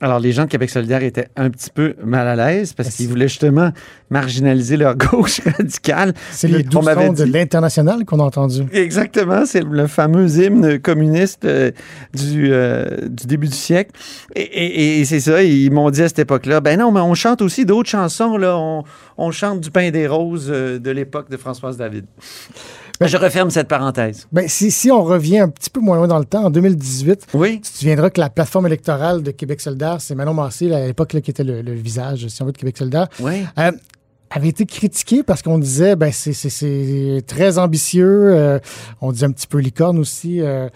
Alors, 0.02 0.20
les 0.20 0.34
gens 0.34 0.44
de 0.44 0.50
Québec 0.50 0.70
solidaire 0.70 1.02
étaient 1.04 1.30
un 1.38 1.50
petit 1.50 1.70
peu 1.70 1.96
mal 2.04 2.28
à 2.28 2.36
l'aise 2.36 2.74
parce 2.74 2.90
qu'ils 2.96 3.08
voulaient 3.08 3.30
justement 3.30 3.72
marginaliser 4.10 4.76
leur 4.78 4.96
gauche 4.98 5.40
radicale. 5.42 6.14
C'est 6.32 6.48
les 6.50 6.64
doux 6.64 6.80
de 6.82 7.24
l'international 7.32 8.04
qu'on 8.06 8.20
a 8.20 8.24
entendu. 8.24 8.64
Exactement, 8.74 9.46
c'est 9.46 9.64
le 9.64 9.88
fameux 9.88 10.28
hymne 10.38 10.80
communiste 10.80 11.46
euh, 11.46 11.72
du, 12.14 12.50
euh, 12.52 12.86
du 13.08 13.26
début 13.26 13.48
du 13.48 13.56
siècle. 13.56 13.92
Et, 14.36 14.42
et- 14.42 15.00
et 15.00 15.06
c'est 15.06 15.22
ça, 15.22 15.42
ils 15.44 15.72
m'ont 15.72 15.90
dit 15.90 16.02
à 16.04 16.08
cette 16.10 16.20
époque-là, 16.20 16.60
ben 16.62 16.78
non, 16.80 16.92
mais 16.92 17.00
on 17.00 17.14
chante 17.16 17.42
aussi 17.42 17.66
d'autres 17.66 17.90
chansons, 17.90 18.38
là. 18.38 18.58
On, 18.58 18.84
on 19.18 19.32
chante 19.32 19.62
du 19.62 19.72
pain 19.72 19.92
des 19.92 20.08
roses 20.08 20.50
euh, 20.50 20.78
de 20.78 20.92
l'époque 20.92 21.30
de 21.30 21.38
Françoise 21.38 21.78
David. 21.78 22.06
Ben, 23.00 23.08
je 23.08 23.18
referme 23.18 23.50
cette 23.50 23.68
parenthèse. 23.68 24.28
Ben, 24.32 24.48
si, 24.48 24.72
si 24.72 24.90
on 24.92 25.04
revient 25.04 25.40
un 25.40 25.50
petit 25.50 25.70
peu 25.70 25.80
moins 25.82 25.98
loin 25.98 26.08
dans 26.08 26.20
le 26.20 26.26
temps, 26.26 26.46
en 26.46 26.50
2018, 26.50 27.28
Oui. 27.34 27.60
tu 27.62 27.72
te 27.72 27.78
souviendras 27.78 28.10
que 28.10 28.22
la 28.22 28.30
plateforme 28.30 28.68
électorale 28.68 29.22
de 29.22 29.32
Québec 29.32 29.60
solidaire, 29.62 29.98
c'est 30.00 30.16
Manon 30.16 30.34
Massé, 30.34 30.72
à 30.74 30.86
l'époque, 30.88 31.10
qui 31.22 31.30
était 31.32 31.44
le, 31.44 31.62
le 31.62 31.74
visage, 31.74 32.28
si 32.28 32.42
on 32.42 32.46
veut, 32.46 32.52
de 32.54 32.58
Québec 32.58 32.78
solidaire, 32.78 33.08
Oui. 33.20 33.46
euh, 33.60 33.72
avait 34.32 34.48
été 34.50 34.66
critiquée 34.66 35.24
parce 35.24 35.42
qu'on 35.42 35.60
disait, 35.60 35.96
ben, 35.96 36.12
c'est- 36.12 36.34
c'est 36.34 36.50
c'est 36.50 37.22
très 37.28 37.58
ambitieux. 37.58 38.34
euh, 38.34 38.60
on 39.02 39.12
disait 39.12 39.26
un 39.28 39.32
petit 39.32 39.48
peu 39.48 39.60
licorne 39.60 40.00
aussi 40.00 40.42
euh, 40.42 40.68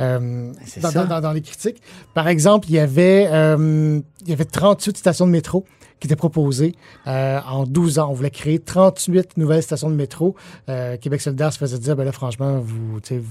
euh, 0.00 0.52
dans- 0.82 1.04
dans- 1.06 1.20
dans 1.20 1.32
les 1.32 1.40
critiques. 1.40 1.80
Par 2.14 2.28
exemple, 2.28 2.66
il 2.68 2.74
y 2.74 2.78
avait, 2.78 3.28
euh, 3.30 4.00
il 4.22 4.28
y 4.28 4.32
avait 4.32 4.44
38 4.44 4.96
stations 4.96 5.26
de 5.26 5.32
métro 5.32 5.64
qui 6.00 6.06
étaient 6.06 6.16
proposées 6.16 6.74
euh, 7.06 7.38
en 7.46 7.64
12 7.64 7.98
ans. 7.98 8.08
On 8.10 8.14
voulait 8.14 8.30
créer 8.30 8.58
38 8.58 9.36
nouvelles 9.36 9.62
stations 9.62 9.90
de 9.90 9.94
métro. 9.94 10.34
Euh, 10.68 10.96
Québec 10.96 11.20
solidaire 11.20 11.52
se 11.52 11.58
faisait 11.58 11.78
dire, 11.78 11.94
ben 11.94 12.04
là, 12.04 12.12
franchement, 12.12 12.58
vous, 12.58 12.94
vous, 12.94 13.24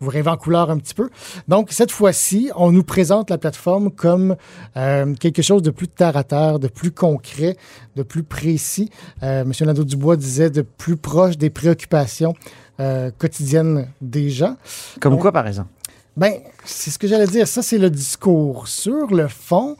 vous 0.00 0.10
rêvez 0.10 0.30
en 0.30 0.36
couleur 0.36 0.70
un 0.70 0.78
petit 0.78 0.94
peu. 0.94 1.10
Donc, 1.48 1.70
cette 1.70 1.90
fois-ci, 1.90 2.50
on 2.56 2.72
nous 2.72 2.82
présente 2.82 3.30
la 3.30 3.38
plateforme 3.38 3.90
comme 3.90 4.36
euh, 4.76 5.14
quelque 5.14 5.42
chose 5.42 5.62
de 5.62 5.70
plus 5.70 5.86
terre 5.88 6.16
à 6.16 6.24
terre, 6.24 6.58
de 6.58 6.68
plus 6.68 6.90
concret, 6.90 7.56
de 7.94 8.02
plus 8.02 8.22
précis. 8.22 8.90
Monsieur 9.22 9.66
Nadeau-Dubois 9.66 10.16
disait 10.16 10.50
de 10.50 10.62
plus 10.62 10.96
proche 10.96 11.36
des 11.38 11.50
préoccupations 11.50 12.34
quotidiennes 13.18 13.88
des 14.00 14.30
gens. 14.30 14.56
Comme 15.00 15.12
Donc- 15.12 15.20
quoi, 15.22 15.32
par 15.32 15.46
exemple? 15.46 15.68
Ben, 16.16 16.32
c'est 16.64 16.90
ce 16.90 16.98
que 16.98 17.08
j'allais 17.08 17.26
dire. 17.26 17.48
Ça, 17.48 17.62
c'est 17.62 17.78
le 17.78 17.90
discours. 17.90 18.68
Sur 18.68 19.12
le 19.12 19.26
fond, 19.26 19.76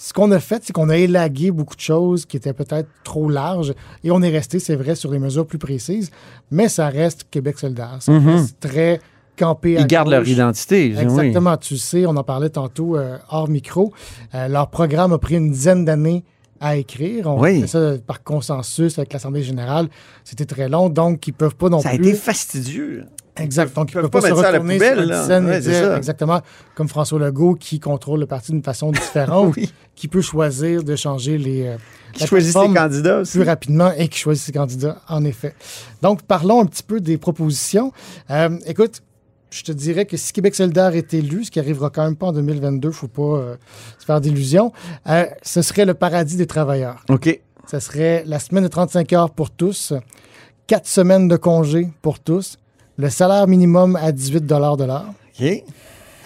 ce 0.00 0.12
qu'on 0.12 0.30
a 0.30 0.38
fait, 0.38 0.62
c'est 0.64 0.72
qu'on 0.72 0.88
a 0.90 0.96
élagué 0.96 1.50
beaucoup 1.50 1.74
de 1.74 1.80
choses 1.80 2.24
qui 2.24 2.36
étaient 2.36 2.52
peut-être 2.52 2.88
trop 3.02 3.28
larges 3.28 3.74
et 4.04 4.12
on 4.12 4.22
est 4.22 4.28
resté, 4.30 4.60
c'est 4.60 4.76
vrai, 4.76 4.94
sur 4.94 5.10
des 5.10 5.18
mesures 5.18 5.44
plus 5.44 5.58
précises, 5.58 6.10
mais 6.52 6.68
ça 6.68 6.88
reste 6.88 7.26
Québec 7.30 7.58
solidaire. 7.58 7.96
Ça 7.98 8.12
Mhm. 8.12 8.28
reste 8.36 8.60
très 8.60 9.00
campé 9.36 9.76
à 9.76 9.80
Ils 9.80 9.86
gardent 9.88 10.10
leur 10.10 10.26
identité. 10.26 10.92
oui. 10.96 11.02
Exactement. 11.02 11.56
Tu 11.56 11.76
sais, 11.76 12.06
on 12.06 12.16
en 12.16 12.22
parlait 12.22 12.50
tantôt 12.50 12.96
euh, 12.96 13.18
hors 13.28 13.48
micro. 13.48 13.92
Euh, 14.34 14.46
leur 14.46 14.68
programme 14.70 15.12
a 15.12 15.18
pris 15.18 15.34
une 15.34 15.50
dizaine 15.50 15.84
d'années 15.84 16.24
à 16.60 16.76
écrire. 16.76 17.26
On 17.28 17.40
Oui. 17.40 17.60
fait 17.62 17.66
ça 17.66 17.92
par 18.06 18.22
consensus 18.22 18.98
avec 18.98 19.12
l'Assemblée 19.12 19.42
générale. 19.42 19.88
C'était 20.24 20.44
très 20.44 20.68
long, 20.68 20.88
donc 20.88 21.26
ils 21.26 21.32
peuvent 21.32 21.54
pas 21.56 21.68
non 21.68 21.80
Ça 21.80 21.90
a 21.90 21.96
plus. 21.96 22.08
été 22.08 22.14
fastidieux. 22.16 23.04
Exact. 23.40 23.74
Donc, 23.74 23.90
ils 23.90 23.94
peuvent 23.94 24.02
peuvent 24.02 24.10
pas 24.10 24.20
pas, 24.20 24.26
se 24.28 24.32
mettre 24.32 24.40
ça 24.42 24.48
à 24.48 24.52
la 24.52 24.58
retourner 24.58 24.74
poubelle, 24.78 25.06
sur 25.14 25.24
scène 25.26 25.46
Ouais, 25.46 25.58
et 25.58 25.60
dire 25.60 25.94
exactement 25.96 26.40
comme 26.74 26.88
François 26.88 27.18
Legault 27.18 27.54
qui 27.54 27.80
contrôle 27.80 28.20
le 28.20 28.26
parti 28.26 28.52
d'une 28.52 28.62
façon 28.62 28.90
différente, 28.92 29.54
Oui. 29.56 29.72
qui 29.94 30.08
peut 30.08 30.20
choisir 30.22 30.82
de 30.84 30.96
changer 30.96 31.38
les. 31.38 31.66
euh, 31.66 31.76
Qui 32.12 32.26
choisit 32.26 32.52
ses 32.52 32.72
candidats 32.74 33.18
aussi. 33.20 33.38
plus 33.38 33.46
rapidement 33.46 33.92
et 33.96 34.08
qui 34.08 34.18
choisit 34.18 34.44
ses 34.44 34.52
candidats, 34.52 35.00
en 35.08 35.24
effet. 35.24 35.54
Donc, 36.02 36.22
parlons 36.22 36.60
un 36.62 36.66
petit 36.66 36.82
peu 36.82 37.00
des 37.00 37.18
propositions. 37.18 37.92
Euh, 38.30 38.58
écoute, 38.66 39.02
je 39.50 39.62
te 39.62 39.72
dirais 39.72 40.04
que 40.04 40.16
si 40.18 40.32
Québec 40.34 40.54
solidaire 40.54 40.94
est 40.94 41.14
élu, 41.14 41.44
ce 41.44 41.50
qui 41.50 41.58
arrivera 41.58 41.88
quand 41.90 42.04
même 42.04 42.16
pas 42.16 42.26
en 42.26 42.32
2022, 42.32 42.90
faut 42.90 43.08
pas 43.08 43.22
euh, 43.22 43.56
se 43.98 44.04
faire 44.04 44.20
d'illusions, 44.20 44.72
euh, 45.08 45.24
ce 45.42 45.62
serait 45.62 45.86
le 45.86 45.94
paradis 45.94 46.36
des 46.36 46.46
travailleurs. 46.46 47.02
OK. 47.08 47.40
Ce 47.70 47.80
serait 47.80 48.24
la 48.26 48.38
semaine 48.40 48.64
de 48.64 48.68
35 48.68 49.12
heures 49.14 49.30
pour 49.30 49.50
tous, 49.50 49.92
quatre 50.66 50.86
semaines 50.86 51.28
de 51.28 51.36
congé 51.36 51.88
pour 52.02 52.18
tous, 52.20 52.56
le 52.98 53.08
salaire 53.10 53.46
minimum 53.46 53.96
à 53.96 54.12
18 54.12 54.44
de 54.44 54.54
l'heure. 54.54 55.06
OK. 55.40 55.64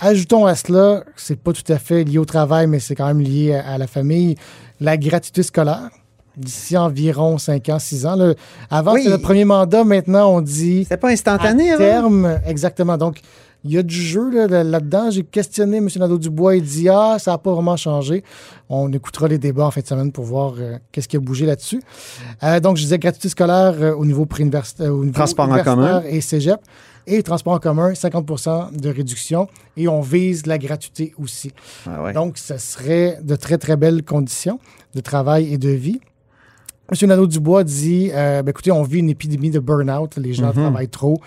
Ajoutons 0.01 0.47
à 0.47 0.55
cela, 0.57 1.05
c'est 1.17 1.39
pas 1.39 1.53
tout 1.53 1.71
à 1.73 1.79
fait 1.79 2.03
lié 2.03 2.19
au 2.19 2.25
travail, 2.25 2.67
mais 2.67 2.81
c'est 2.81 2.97
quand 2.97 3.07
même 3.07 3.21
lié 3.21 3.55
à, 3.55 3.75
à 3.75 3.79
la 3.79 3.87
famille, 3.87 4.35
la 4.81 4.97
gratuité 4.97 5.43
scolaire. 5.45 5.91
D'ici 6.35 6.79
environ 6.79 7.37
5 7.37 7.69
ans, 7.69 7.79
6 7.79 8.07
ans. 8.07 8.17
Avant, 8.71 8.95
Oui. 8.95 9.03
c'était 9.03 9.15
le 9.17 9.21
premier 9.21 9.45
mandat. 9.45 9.85
Maintenant, 9.85 10.35
on 10.35 10.41
dit 10.41 10.87
C'est 10.89 10.97
pas 10.97 11.11
instantané, 11.11 11.71
à 11.71 11.75
hein? 11.75 11.79
terme. 11.79 12.39
Exactement. 12.47 12.97
Donc, 12.97 13.21
il 13.64 13.70
y 13.72 13.79
a 13.79 13.83
du 13.83 13.94
jeu 13.94 14.31
là, 14.31 14.46
là- 14.46 14.64
là-dedans. 14.64 15.11
J'ai 15.11 15.22
questionné 15.22 15.77
M. 15.79 15.88
Nadeau-Dubois. 15.96 16.57
Il 16.57 16.62
dit 16.64 16.88
Ah, 16.88 17.16
ça 17.18 17.31
n'a 17.33 17.38
pas 17.38 17.53
vraiment 17.53 17.77
changé. 17.77 18.25
On 18.68 18.92
écoutera 18.92 19.29
les 19.29 19.38
débats 19.38 19.66
en 19.66 19.70
fin 19.70 19.81
de 19.83 19.87
semaine 19.87 20.11
pour 20.12 20.25
voir 20.25 20.55
euh, 20.59 20.79
qu'est-ce 20.90 21.07
qui 21.09 21.16
a 21.16 21.20
bougé 21.20 21.46
là-dessus. 21.46 21.83
Euh, 22.42 22.59
donc, 22.61 22.77
je 22.77 22.83
disais 22.83 22.98
gratuité 22.98 23.29
scolaire 23.29 23.75
euh, 23.81 23.94
au 23.94 24.05
niveau 24.05 24.27
préuniversitaire, 24.27 24.92
au 24.94 25.01
niveau 25.05 25.12
Transport 25.12 25.51
en 25.51 25.62
commun. 25.62 26.03
et 26.09 26.20
cégep. 26.20 26.61
Et 27.07 27.22
transport 27.25 27.55
en 27.55 27.59
commun, 27.59 27.92
50% 27.94 28.77
de 28.81 28.88
réduction. 28.88 29.48
Et 29.77 29.88
on 29.88 30.01
vise 30.01 30.46
la 30.46 30.57
gratuité 30.57 31.12
aussi. 31.18 31.53
Ah 31.87 32.03
ouais. 32.03 32.12
Donc, 32.12 32.38
ce 32.38 32.57
serait 32.59 33.18
de 33.22 33.35
très, 33.35 33.59
très 33.59 33.77
belles 33.77 34.05
conditions 34.05 34.61
de 34.94 35.01
travail 35.01 35.53
et 35.53 35.59
de 35.59 35.70
vie. 35.70 36.01
M. 37.01 37.09
Nadeau-Dubois 37.09 37.65
dit 37.65 38.11
euh, 38.13 38.43
ben, 38.43 38.51
écoutez, 38.51 38.71
on 38.71 38.83
vit 38.83 38.99
une 38.99 39.09
épidémie 39.11 39.51
de 39.51 39.59
burn-out. 39.59 40.17
Les 40.17 40.35
gens 40.35 40.53
travaillent 40.53 40.89
trop, 40.89 41.19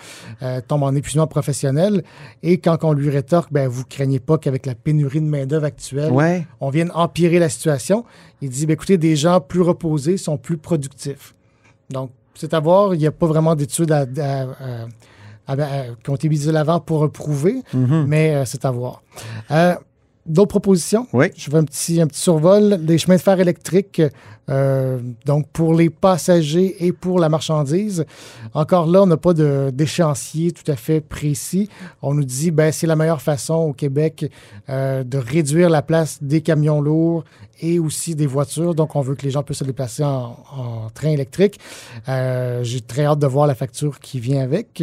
euh, 0.42 0.60
tombent 0.66 0.84
en 0.84 0.94
épuisement 0.94 1.26
professionnel. 1.26 2.04
Et 2.42 2.58
quand 2.58 2.84
on 2.84 2.92
lui 2.92 3.10
rétorque 3.10 3.52
ben, 3.52 3.68
vous 3.68 3.84
craignez 3.84 4.20
pas 4.20 4.38
qu'avec 4.38 4.66
la 4.66 4.74
pénurie 4.74 5.20
de 5.20 5.26
main-d'œuvre 5.26 5.64
actuelle, 5.66 6.12
Ouais. 6.12 6.46
on 6.60 6.70
vienne 6.70 6.90
empirer 6.94 7.38
la 7.38 7.48
situation. 7.48 8.04
Il 8.42 8.50
dit 8.50 8.66
ben, 8.66 8.74
écoutez, 8.74 8.98
des 8.98 9.16
gens 9.16 9.40
plus 9.40 9.62
reposés 9.62 10.16
sont 10.16 10.36
plus 10.38 10.56
productifs. 10.56 11.34
Donc, 11.90 12.10
c'est 12.34 12.54
à 12.54 12.60
voir. 12.60 12.94
Il 12.94 12.98
n'y 12.98 13.06
a 13.06 13.12
pas 13.12 13.26
vraiment 13.26 13.54
d'études 13.54 13.90
à- 13.92 14.00
à- 14.18 14.46
à- 15.48 15.52
à- 15.52 15.84
qui 16.02 16.10
ont 16.10 16.14
été 16.16 16.28
mises 16.28 16.46
de 16.46 16.50
l'avant 16.52 16.80
pour 16.80 17.02
le 17.04 17.08
prouver, 17.10 17.62
mais 17.72 18.34
euh, 18.34 18.44
c'est 18.44 18.64
à 18.64 18.70
voir. 18.70 19.02
Euh, 19.50 19.74
D'autres 20.26 20.48
propositions? 20.48 21.06
Oui. 21.12 21.26
Je 21.36 21.50
fais 21.50 21.56
un 21.56 21.64
petit, 21.64 22.00
un 22.00 22.06
petit 22.06 22.20
survol. 22.20 22.78
Les 22.82 22.98
chemins 22.98 23.16
de 23.16 23.20
fer 23.20 23.38
électriques, 23.38 24.02
euh, 24.50 24.98
donc 25.24 25.46
pour 25.52 25.72
les 25.74 25.88
passagers 25.88 26.84
et 26.84 26.92
pour 26.92 27.18
la 27.20 27.28
marchandise. 27.28 28.04
Encore 28.52 28.86
là, 28.86 29.02
on 29.02 29.06
n'a 29.06 29.16
pas 29.16 29.34
de- 29.34 29.70
d'échéancier 29.72 30.50
tout 30.52 30.68
à 30.70 30.74
fait 30.76 31.00
précis. 31.00 31.68
On 32.02 32.14
nous 32.14 32.24
dit, 32.24 32.50
ben, 32.50 32.72
c'est 32.72 32.86
la 32.88 32.96
meilleure 32.96 33.22
façon 33.22 33.54
au 33.54 33.72
Québec 33.72 34.30
euh, 34.68 35.04
de 35.04 35.16
réduire 35.18 35.70
la 35.70 35.82
place 35.82 36.18
des 36.22 36.40
camions 36.40 36.80
lourds 36.80 37.22
et 37.60 37.78
aussi 37.78 38.14
des 38.16 38.26
voitures. 38.26 38.74
Donc, 38.74 38.96
on 38.96 39.00
veut 39.02 39.14
que 39.14 39.22
les 39.22 39.30
gens 39.30 39.42
puissent 39.44 39.58
se 39.58 39.64
déplacer 39.64 40.02
en, 40.04 40.36
en 40.56 40.90
train 40.92 41.10
électrique. 41.10 41.58
Euh, 42.08 42.64
J'ai 42.64 42.80
très 42.80 43.04
hâte 43.04 43.20
de 43.20 43.26
voir 43.26 43.46
la 43.46 43.54
facture 43.54 44.00
qui 44.00 44.18
vient 44.20 44.42
avec. 44.42 44.82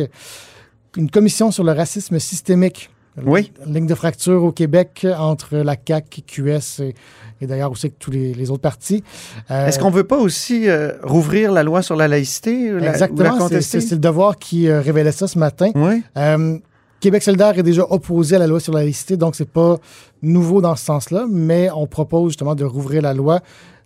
Une 0.95 1.09
commission 1.09 1.51
sur 1.51 1.63
le 1.63 1.71
racisme 1.71 2.17
systémique. 2.19 2.89
Oui. 3.25 3.51
Ligne 3.67 3.85
de 3.87 3.95
fracture 3.95 4.43
au 4.43 4.51
Québec 4.51 5.05
entre 5.17 5.57
la 5.57 5.75
CAQ, 5.75 6.21
QS 6.23 6.79
et, 6.81 6.95
et 7.41 7.47
d'ailleurs 7.47 7.71
aussi 7.71 7.87
avec 7.87 7.99
tous 7.99 8.09
les, 8.11 8.33
les 8.33 8.49
autres 8.49 8.61
partis. 8.61 9.03
Euh, 9.51 9.67
Est-ce 9.67 9.77
qu'on 9.79 9.91
veut 9.91 10.03
pas 10.05 10.17
aussi 10.17 10.67
euh, 10.67 10.93
rouvrir 11.03 11.51
la 11.51 11.63
loi 11.63 11.81
sur 11.83 11.95
la 11.95 12.07
laïcité 12.07 12.73
ou 12.73 12.77
la 12.79 12.89
Exactement, 12.91 13.47
c'est- 13.49 13.91
le 13.91 13.97
devoir 13.97 14.37
qui 14.39 14.67
euh, 14.67 14.81
révélait 14.81 15.11
ça 15.11 15.27
ce 15.27 15.37
matin. 15.37 15.69
Oui. 15.75 16.01
Euh, 16.17 16.57
Québec 16.99 17.21
solidaire 17.21 17.57
est 17.59 17.63
déjà 17.63 17.85
opposé 17.89 18.37
à 18.37 18.39
la 18.39 18.47
loi 18.47 18.59
sur 18.61 18.73
la 18.73 18.81
laïcité, 18.81 19.17
donc 19.17 19.35
c'est 19.35 19.49
pas 19.49 19.77
nouveau 20.21 20.61
dans 20.61 20.75
ce 20.75 20.85
sens-là, 20.85 21.25
mais 21.29 21.69
on 21.75 21.85
propose 21.85 22.29
justement 22.31 22.55
de 22.55 22.63
rouvrir 22.63 23.01
la 23.01 23.13
loi, 23.13 23.41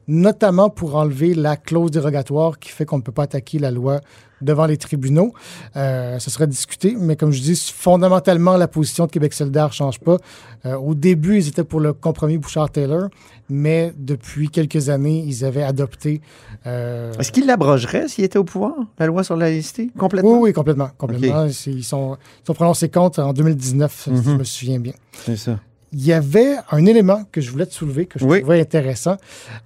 notamment 0.08 0.70
pour 0.70 0.96
enlever 0.96 1.34
la 1.34 1.58
clause 1.58 1.92
dérogatoire 1.92 2.60
qui 2.60 2.70
fait 2.70 2.86
qu'on 2.86 2.98
ne 2.98 3.02
peut 3.02 3.12
pas 3.12 3.24
attaquer 3.24 3.60
la 3.60 3.72
loi 3.72 4.00
devant 4.42 4.66
les 4.66 4.78
tribunaux. 4.78 5.34
Euh, 5.76 6.20
ce 6.20 6.30
serait 6.30 6.48
discuté, 6.48 6.96
mais 7.00 7.16
comme 7.16 7.32
je 7.32 7.42
dis, 7.42 7.56
fondamentalement, 7.74 8.58
la 8.58 8.68
position 8.68 9.06
de 9.06 9.12
Québec 9.12 9.34
solidaire 9.34 9.68
ne 9.68 9.72
change 9.74 10.00
pas. 10.00 10.18
Euh, 10.66 10.76
au 10.76 10.96
début, 10.96 11.38
ils 11.38 11.48
étaient 11.48 11.64
pour 11.64 11.80
le 11.80 11.94
compromis 11.94 12.38
Bouchard-Taylor, 12.38 13.10
mais 13.50 13.94
depuis 13.98 14.50
quelques 14.50 14.90
années, 14.90 15.24
ils 15.26 15.46
avaient 15.46 15.64
adopté... 15.64 16.22
euh, 16.66 17.14
Est-ce 17.20 17.32
qu'il 17.32 17.46
l'abrogerait 17.46 18.08
s'il 18.08 18.24
était 18.24 18.40
au 18.40 18.44
pouvoir, 18.44 18.74
la 19.00 19.06
loi 19.08 19.24
sur 19.24 19.36
la 19.38 19.50
laïcité? 19.50 19.90
Complètement? 19.98 20.34
oui, 20.34 20.40
oui, 20.50 20.54
complètement. 20.54 20.90
complètement. 20.98 21.46
Ils, 21.46 21.54
sont, 21.84 22.18
ils 22.44 22.46
sont 22.48 22.54
prononcés 22.54 22.90
contre 22.90 23.22
en 23.22 23.34
2019, 23.34 24.02
si 24.04 24.10
Mhm. 24.12 24.24
je 24.24 24.30
me 24.32 24.44
souviens 24.44 24.80
bien. 24.80 24.94
C'est 25.26 25.38
ça. 25.38 25.60
Il 25.94 26.06
y 26.06 26.12
avait 26.12 26.58
un 26.72 26.86
élément 26.86 27.24
que 27.32 27.40
je 27.40 27.50
voulais 27.50 27.66
te 27.66 27.74
soulever, 27.74 28.06
que 28.08 28.20
je 28.20 28.26
Oui. 28.26 28.40
trouvais 28.42 28.60
intéressant. 28.60 29.16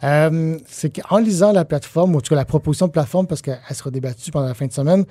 Euh, 0.03 0.57
c'est 0.67 1.01
qu'en 1.01 1.17
lisant 1.17 1.51
la 1.51 1.65
plateforme, 1.65 2.13
ou 2.13 2.17
en 2.19 2.21
tout 2.21 2.29
cas 2.29 2.35
la 2.35 2.45
proposition 2.45 2.85
de 2.87 2.91
plateforme, 2.91 3.25
parce 3.27 3.41
qu'elle 3.41 3.59
sera 3.73 3.89
débattue 3.89 4.29
pendant 4.31 4.47
la 4.47 4.53
fin 4.53 4.67
de 4.67 4.71
semaine, 4.73 5.05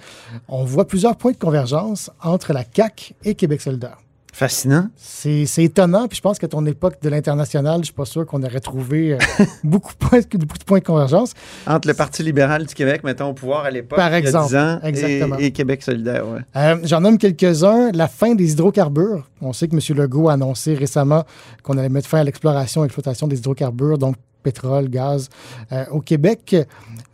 on 0.48 0.64
voit 0.64 0.86
plusieurs 0.86 1.16
points 1.16 1.32
de 1.32 1.36
convergence 1.36 2.10
entre 2.22 2.52
la 2.52 2.62
CAC 2.64 3.14
et 3.24 3.34
Québec 3.34 3.60
solidaire. 3.60 3.98
Fascinant. 4.32 4.88
C'est 4.96 5.44
étonnant, 5.58 6.06
puis 6.08 6.16
je 6.16 6.22
pense 6.22 6.38
qu'à 6.38 6.48
ton 6.48 6.64
époque 6.64 6.94
de 7.02 7.08
l'international, 7.08 7.80
je 7.80 7.86
suis 7.86 7.92
pas 7.94 8.04
sûr 8.04 8.24
qu'on 8.26 8.42
aurait 8.42 8.60
trouvé 8.60 9.14
euh, 9.14 9.18
beaucoup, 9.64 9.92
de 9.92 9.98
points, 9.98 10.20
beaucoup 10.32 10.58
de 10.58 10.64
points 10.64 10.78
de 10.78 10.84
convergence? 10.84 11.32
Entre 11.66 11.88
le 11.88 11.94
Parti 11.94 12.22
libéral 12.22 12.64
du 12.64 12.74
Québec, 12.74 13.02
mettons, 13.04 13.30
au 13.30 13.34
pouvoir 13.34 13.64
à 13.64 13.70
l'époque, 13.70 13.98
Par 13.98 14.08
il 14.08 14.12
y 14.12 14.14
a 14.14 14.18
exemple, 14.18 14.48
10 14.48 14.56
ans, 14.56 14.80
et- 14.82 14.86
exactement. 14.88 15.36
Et, 15.38 15.50
Québec 15.50 15.82
solidaire, 15.82 16.26
ouais. 16.28 16.40
Euh, 16.56 16.76
J'en 16.84 17.00
nomme 17.00 17.18
quelques-uns. 17.18 17.90
La 17.92 18.08
fin 18.08 18.34
des 18.34 18.52
hydrocarbures. 18.52 19.28
On 19.42 19.52
sait 19.52 19.68
que 19.68 19.74
M. 19.74 19.96
Legault 19.98 20.28
a 20.28 20.34
annoncé 20.34 20.74
récemment 20.74 21.24
qu'on 21.62 21.76
allait 21.76 21.88
mettre 21.88 22.08
fin 22.08 22.18
à 22.20 22.24
l'exploration 22.24 22.82
et 22.82 22.86
l'exploitation 22.86 23.26
des 23.26 23.38
hydrocarbures, 23.38 23.98
donc 23.98 24.14
pétrole, 24.42 24.88
gaz, 24.88 25.28
euh, 25.72 25.84
au 25.90 26.00
Québec. 26.00 26.56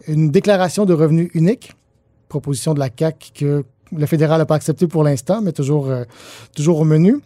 Une 0.07 0.31
déclaration 0.31 0.85
de 0.85 0.92
revenus 0.92 1.31
unique, 1.35 1.72
proposition 2.29 2.74
de 2.74 2.79
la 2.79 2.88
CAQ 2.96 3.31
que 3.35 3.64
le 3.94 4.07
fédéral 4.07 4.38
n'a 4.38 4.46
pas 4.46 4.55
accepté 4.55 4.87
pour 4.87 5.05
l'instant, 5.05 5.40
mais 5.42 5.53
toujours, 5.53 5.88
euh, 5.88 6.05
toujours 6.55 6.81
au 6.81 6.85
menu. 6.85 7.20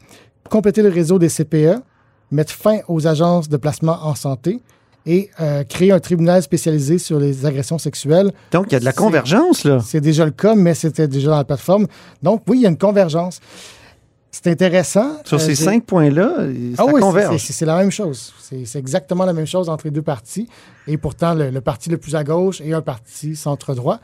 Compléter 0.48 0.82
le 0.82 0.88
réseau 0.88 1.18
des 1.18 1.28
CPE, 1.28 1.80
mettre 2.30 2.52
fin 2.52 2.78
aux 2.88 3.06
agences 3.06 3.48
de 3.48 3.56
placement 3.56 3.98
en 4.02 4.14
santé 4.14 4.60
et 5.06 5.30
euh, 5.40 5.64
créer 5.64 5.92
un 5.92 6.00
tribunal 6.00 6.42
spécialisé 6.42 6.98
sur 6.98 7.18
les 7.18 7.46
agressions 7.46 7.78
sexuelles. 7.78 8.32
Donc, 8.52 8.66
il 8.68 8.72
y 8.72 8.76
a 8.76 8.80
de 8.80 8.84
la 8.84 8.92
convergence, 8.92 9.64
là. 9.64 9.80
C'est 9.84 10.00
déjà 10.00 10.24
le 10.24 10.30
cas, 10.30 10.54
mais 10.54 10.74
c'était 10.74 11.08
déjà 11.08 11.30
dans 11.30 11.36
la 11.38 11.44
plateforme. 11.44 11.86
Donc, 12.22 12.42
oui, 12.48 12.58
il 12.58 12.62
y 12.62 12.66
a 12.66 12.68
une 12.68 12.78
convergence. 12.78 13.40
C'est 14.32 14.46
intéressant. 14.46 15.16
Sur 15.24 15.36
Euh, 15.38 15.40
ces 15.40 15.54
cinq 15.56 15.84
points-là, 15.84 16.28
ça 16.36 16.42
Ah 16.78 16.84
oui, 16.86 16.92
c'est- 16.94 17.00
converge. 17.00 17.36
c'est- 17.38 17.52
c'est 17.52 17.66
la 17.66 17.76
même 17.76 17.90
chose. 17.90 18.32
C'est 18.38 18.64
c'est 18.64 18.78
exactement 18.78 19.24
la 19.24 19.32
même 19.32 19.46
chose 19.46 19.68
entre 19.68 19.86
les 19.86 19.90
deux 19.90 20.02
partis. 20.02 20.48
Et 20.86 20.96
pourtant, 20.98 21.34
le, 21.34 21.50
le 21.50 21.60
parti 21.60 21.90
le 21.90 21.96
plus 21.98 22.14
à 22.14 22.22
gauche 22.22 22.60
et 22.60 22.72
un 22.72 22.80
parti 22.80 23.34
centre-droit. 23.34 23.98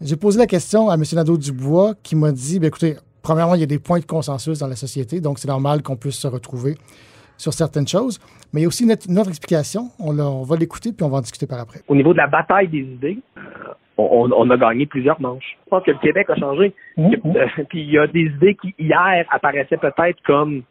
J'ai 0.00 0.16
posé 0.16 0.38
la 0.38 0.46
question 0.46 0.88
à 0.88 0.94
M. 0.94 1.02
Nadeau-Dubois 1.12 1.94
qui 2.02 2.16
m'a 2.16 2.32
dit, 2.32 2.58
ben, 2.58 2.68
écoutez, 2.68 2.96
premièrement, 3.22 3.54
il 3.54 3.60
y 3.60 3.64
a 3.64 3.66
des 3.66 3.78
points 3.78 3.98
de 4.00 4.06
consensus 4.06 4.58
dans 4.58 4.68
la 4.68 4.76
société, 4.76 5.20
donc 5.20 5.38
c'est 5.38 5.48
normal 5.48 5.82
qu'on 5.82 5.96
puisse 5.96 6.16
se 6.16 6.26
retrouver 6.28 6.76
sur 7.36 7.52
certaines 7.52 7.86
choses. 7.86 8.18
Mais 8.52 8.60
il 8.60 8.62
y 8.62 8.64
a 8.64 8.68
aussi 8.68 8.84
une, 8.84 8.92
autre- 8.92 9.06
une 9.08 9.18
autre 9.18 9.28
explication. 9.28 9.90
On, 9.98 10.18
on 10.18 10.42
va 10.44 10.56
l'écouter, 10.56 10.92
puis 10.92 11.04
on 11.04 11.10
va 11.10 11.18
en 11.18 11.20
discuter 11.20 11.46
par 11.46 11.60
après. 11.60 11.82
Au 11.88 11.94
niveau 11.94 12.12
de 12.12 12.18
la 12.18 12.26
bataille 12.26 12.68
des 12.68 12.78
idées, 12.78 13.18
euh, 13.36 13.40
on, 13.98 14.30
on 14.32 14.50
a 14.50 14.56
gagné 14.56 14.86
plusieurs 14.86 15.20
manches. 15.20 15.58
Je 15.64 15.70
pense 15.70 15.82
que 15.82 15.90
le 15.90 15.98
Québec 15.98 16.30
a 16.30 16.36
changé. 16.36 16.72
Mhm. 16.96 17.16
Euh, 17.36 17.46
Puis 17.68 17.80
il 17.82 17.90
y 17.90 17.98
a 17.98 18.06
des 18.06 18.20
idées 18.20 18.54
qui, 18.54 18.74
hier, 18.78 19.26
apparaissaient 19.30 19.76
peut-être 19.76 20.22
comme 20.24 20.62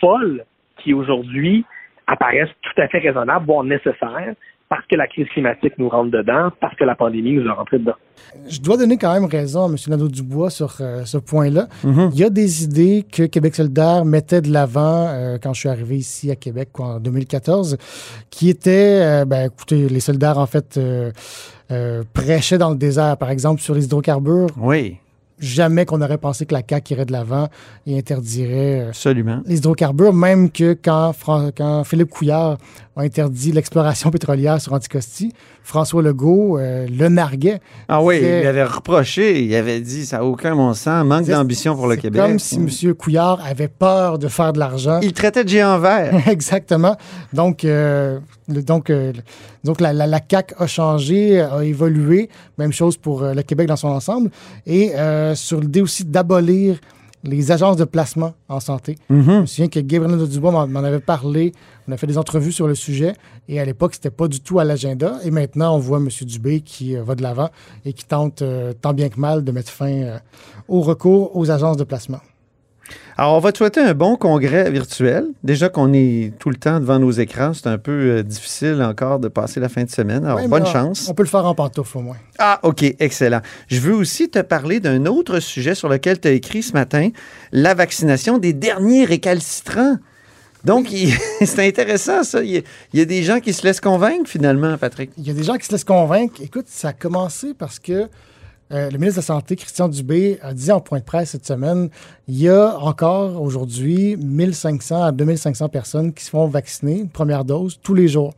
folles, 0.00 0.44
qui 0.78 0.94
aujourd'hui 0.94 1.64
apparaissent 2.06 2.54
tout 2.62 2.80
à 2.80 2.88
fait 2.88 2.98
raisonnables, 2.98 3.46
voire 3.46 3.64
nécessaires, 3.64 4.34
parce 4.68 4.86
que 4.86 4.96
la 4.96 5.06
crise 5.06 5.28
climatique 5.28 5.74
nous 5.76 5.88
rentre 5.88 6.10
dedans, 6.10 6.50
parce 6.60 6.74
que 6.76 6.84
la 6.84 6.94
pandémie 6.94 7.34
nous 7.34 7.48
a 7.48 7.52
rentré 7.52 7.78
dedans. 7.78 7.94
Je 8.48 8.58
dois 8.60 8.78
donner 8.78 8.96
quand 8.96 9.12
même 9.12 9.26
raison 9.26 9.66
à 9.66 9.68
M. 9.68 9.76
Nadeau-Dubois 9.86 10.48
sur 10.48 10.76
euh, 10.80 11.04
ce 11.04 11.18
point-là. 11.18 11.68
Mhm. 11.84 12.10
Il 12.14 12.18
y 12.18 12.24
a 12.24 12.30
des 12.30 12.64
idées 12.64 13.04
que 13.10 13.24
Québec 13.24 13.54
solidaire 13.54 14.06
mettait 14.06 14.40
de 14.40 14.50
l'avant 14.50 15.08
euh, 15.08 15.36
quand 15.42 15.52
je 15.52 15.60
suis 15.60 15.68
arrivé 15.68 15.96
ici 15.96 16.30
à 16.30 16.36
Québec 16.36 16.70
quoi, 16.72 16.86
en 16.86 17.00
2014, 17.00 17.76
qui 18.30 18.48
étaient, 18.48 19.02
euh, 19.02 19.24
ben, 19.26 19.46
écoutez, 19.46 19.90
les 19.90 20.00
soldats 20.00 20.38
en 20.38 20.46
fait 20.46 20.80
euh, 21.72 22.02
prêchaient 22.12 22.58
dans 22.58 22.70
le 22.70 22.76
désert, 22.76 23.16
par 23.16 23.30
exemple 23.30 23.60
sur 23.60 23.74
les 23.74 23.84
hydrocarbures. 23.84 24.48
Oui, 24.58 24.98
Jamais 25.40 25.86
qu'on 25.86 26.00
aurait 26.02 26.18
pensé 26.18 26.46
que 26.46 26.54
la 26.54 26.62
CAQ 26.68 26.94
irait 26.94 27.04
de 27.04 27.10
l'avant 27.10 27.48
et 27.84 27.98
interdirait 27.98 28.80
euh, 28.82 28.88
absolument. 28.90 29.40
les 29.44 29.56
hydrocarbures, 29.56 30.12
même 30.12 30.52
que 30.52 30.78
quand, 30.80 31.12
Fran- 31.12 31.50
quand 31.56 31.82
Philippe 31.82 32.10
Couillard 32.10 32.58
a 32.94 33.00
interdit 33.02 33.50
l'exploration 33.50 34.10
pétrolière 34.12 34.60
sur 34.60 34.72
Anticosti, 34.72 35.32
François 35.64 36.00
Legault 36.00 36.58
euh, 36.58 36.86
le 36.88 37.08
narguait. 37.08 37.60
Ah 37.88 38.00
oui, 38.00 38.20
il 38.22 38.46
avait 38.46 38.62
reproché, 38.62 39.42
il 39.42 39.52
avait 39.56 39.80
dit 39.80 40.06
ça 40.06 40.18
n'a 40.18 40.24
aucun 40.24 40.54
bon 40.54 40.74
sens, 40.74 41.04
manque 41.04 41.26
d'ambition 41.26 41.74
pour 41.74 41.88
le 41.88 41.96
Québec. 41.96 42.22
Mm. 42.22 42.26
comme 42.26 42.38
si 42.38 42.56
M. 42.86 42.94
Couillard 42.94 43.40
avait 43.44 43.66
peur 43.68 44.20
de 44.20 44.28
faire 44.28 44.52
de 44.52 44.60
l'argent. 44.60 45.00
Il 45.02 45.12
traitait 45.12 45.42
de 45.42 45.48
géant 45.48 45.78
vert. 45.80 46.14
Exactement. 46.28 46.96
Donc, 47.32 47.64
euh, 47.64 48.20
donc, 48.60 48.90
euh, 48.90 49.12
donc 49.64 49.80
la, 49.80 49.92
la, 49.92 50.06
la 50.06 50.20
CAQ 50.28 50.54
a 50.58 50.66
changé, 50.66 51.40
a 51.40 51.64
évolué. 51.64 52.28
Même 52.58 52.72
chose 52.72 52.96
pour 52.96 53.22
euh, 53.22 53.34
le 53.34 53.42
Québec 53.42 53.68
dans 53.68 53.76
son 53.76 53.88
ensemble. 53.88 54.30
Et 54.66 54.94
euh, 54.94 55.34
sur 55.34 55.60
l'idée 55.60 55.80
aussi 55.80 56.04
d'abolir 56.04 56.78
les 57.24 57.52
agences 57.52 57.76
de 57.76 57.84
placement 57.84 58.34
en 58.48 58.60
santé. 58.60 58.98
Je 59.08 59.14
me 59.14 59.46
souviens 59.46 59.68
que 59.68 59.80
Gabriel 59.80 60.26
Dubois 60.28 60.50
m'en 60.50 60.66
m'en 60.66 60.80
avait 60.80 61.00
parlé. 61.00 61.52
On 61.88 61.92
a 61.92 61.96
fait 61.96 62.06
des 62.06 62.18
entrevues 62.18 62.52
sur 62.52 62.66
le 62.66 62.74
sujet. 62.74 63.14
Et 63.48 63.60
à 63.60 63.64
l'époque, 63.64 63.94
c'était 63.94 64.10
pas 64.10 64.28
du 64.28 64.40
tout 64.40 64.58
à 64.58 64.64
l'agenda. 64.64 65.18
Et 65.24 65.30
maintenant, 65.30 65.76
on 65.76 65.78
voit 65.78 65.98
M. 65.98 66.08
Dubé 66.22 66.60
qui 66.60 66.96
euh, 66.96 67.02
va 67.02 67.14
de 67.14 67.22
l'avant 67.22 67.50
et 67.84 67.92
qui 67.92 68.04
tente 68.04 68.42
euh, 68.42 68.72
tant 68.72 68.92
bien 68.92 69.08
que 69.08 69.20
mal 69.20 69.44
de 69.44 69.52
mettre 69.52 69.70
fin 69.70 69.92
euh, 69.92 70.18
au 70.68 70.80
recours 70.80 71.36
aux 71.36 71.50
agences 71.50 71.76
de 71.76 71.84
placement. 71.84 72.20
Alors, 73.18 73.34
on 73.34 73.40
va 73.40 73.52
te 73.52 73.58
souhaiter 73.58 73.80
un 73.80 73.94
bon 73.94 74.16
congrès 74.16 74.70
virtuel. 74.70 75.26
Déjà 75.44 75.68
qu'on 75.68 75.92
est 75.92 76.32
tout 76.38 76.48
le 76.50 76.56
temps 76.56 76.80
devant 76.80 76.98
nos 76.98 77.10
écrans, 77.10 77.52
c'est 77.54 77.66
un 77.66 77.78
peu 77.78 77.92
euh, 77.92 78.22
difficile 78.22 78.82
encore 78.82 79.18
de 79.18 79.28
passer 79.28 79.60
la 79.60 79.68
fin 79.68 79.84
de 79.84 79.90
semaine. 79.90 80.24
Alors, 80.24 80.46
bonne 80.48 80.62
on- 80.62 80.66
chance. 80.66 81.06
On 81.10 81.14
peut 81.14 81.22
le 81.22 81.28
faire 81.28 81.44
en 81.44 81.54
pantoufle 81.54 81.98
au 81.98 82.00
moins. 82.00 82.16
Ah, 82.38 82.58
OK, 82.62 82.82
excellent. 82.98 83.40
Je 83.68 83.80
veux 83.80 83.94
aussi 83.94 84.28
te 84.30 84.38
parler 84.40 84.80
d'un 84.80 85.06
autre 85.06 85.40
sujet 85.40 85.74
sur 85.74 85.88
lequel 85.88 86.18
tu 86.20 86.28
as 86.28 86.32
écrit 86.32 86.62
ce 86.62 86.72
matin, 86.72 87.10
la 87.52 87.74
vaccination 87.74 88.38
des 88.38 88.52
derniers 88.54 89.04
récalcitrants. 89.04 89.96
Donc, 90.64 90.88
c'est 91.44 91.66
intéressant, 91.66 92.22
ça. 92.24 92.42
Il 92.42 92.50
y, 92.50 92.56
a, 92.56 92.60
il 92.92 92.98
y 92.98 93.02
a 93.02 93.04
des 93.04 93.22
gens 93.24 93.40
qui 93.40 93.52
se 93.52 93.64
laissent 93.66 93.80
convaincre, 93.80 94.28
finalement, 94.28 94.78
Patrick. 94.78 95.10
Il 95.18 95.26
y 95.26 95.30
a 95.30 95.34
des 95.34 95.42
gens 95.42 95.56
qui 95.56 95.66
se 95.66 95.72
laissent 95.72 95.84
convaincre. 95.84 96.34
Écoute, 96.40 96.66
ça 96.68 96.88
a 96.88 96.92
commencé 96.92 97.52
parce 97.52 97.78
que 97.78 98.08
euh, 98.72 98.90
le 98.90 98.98
ministre 98.98 99.16
de 99.20 99.22
la 99.22 99.26
Santé, 99.26 99.56
Christian 99.56 99.88
Dubé, 99.88 100.38
a 100.42 100.54
dit 100.54 100.72
en 100.72 100.80
point 100.80 100.98
de 100.98 101.04
presse 101.04 101.30
cette 101.30 101.46
semaine, 101.46 101.90
il 102.28 102.38
y 102.38 102.48
a 102.48 102.78
encore 102.78 103.40
aujourd'hui 103.40 104.16
1500 104.16 105.02
à 105.02 105.12
2500 105.12 105.68
personnes 105.68 106.12
qui 106.12 106.24
se 106.24 106.30
font 106.30 106.46
vacciner, 106.46 107.00
une 107.00 107.10
première 107.10 107.44
dose, 107.44 107.78
tous 107.82 107.94
les 107.94 108.08
jours. 108.08 108.32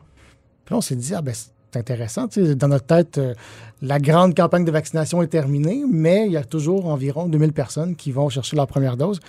Puis 0.65 0.75
on 0.75 0.81
s'est 0.81 0.97
dit, 0.97 1.15
ah 1.15 1.23
ben, 1.23 1.35
c'est 1.35 1.79
intéressant. 1.79 2.27
Dans 2.57 2.69
notre 2.69 2.87
tête, 2.87 3.19
euh, 3.19 3.35
la 3.83 3.99
grande 3.99 4.35
campagne 4.35 4.65
de 4.65 4.71
vaccination 4.71 5.23
est 5.23 5.27
terminée, 5.27 5.83
mais 5.91 6.27
il 6.27 6.33
y 6.33 6.37
a 6.37 6.45
toujours 6.45 6.87
environ 6.87 7.27
2000 7.27 7.53
personnes 7.53 7.97
qui 7.97 8.13
vont 8.13 8.29
chercher 8.29 8.57
leur 8.57 8.67
première 8.67 8.97
dose. 8.97 9.21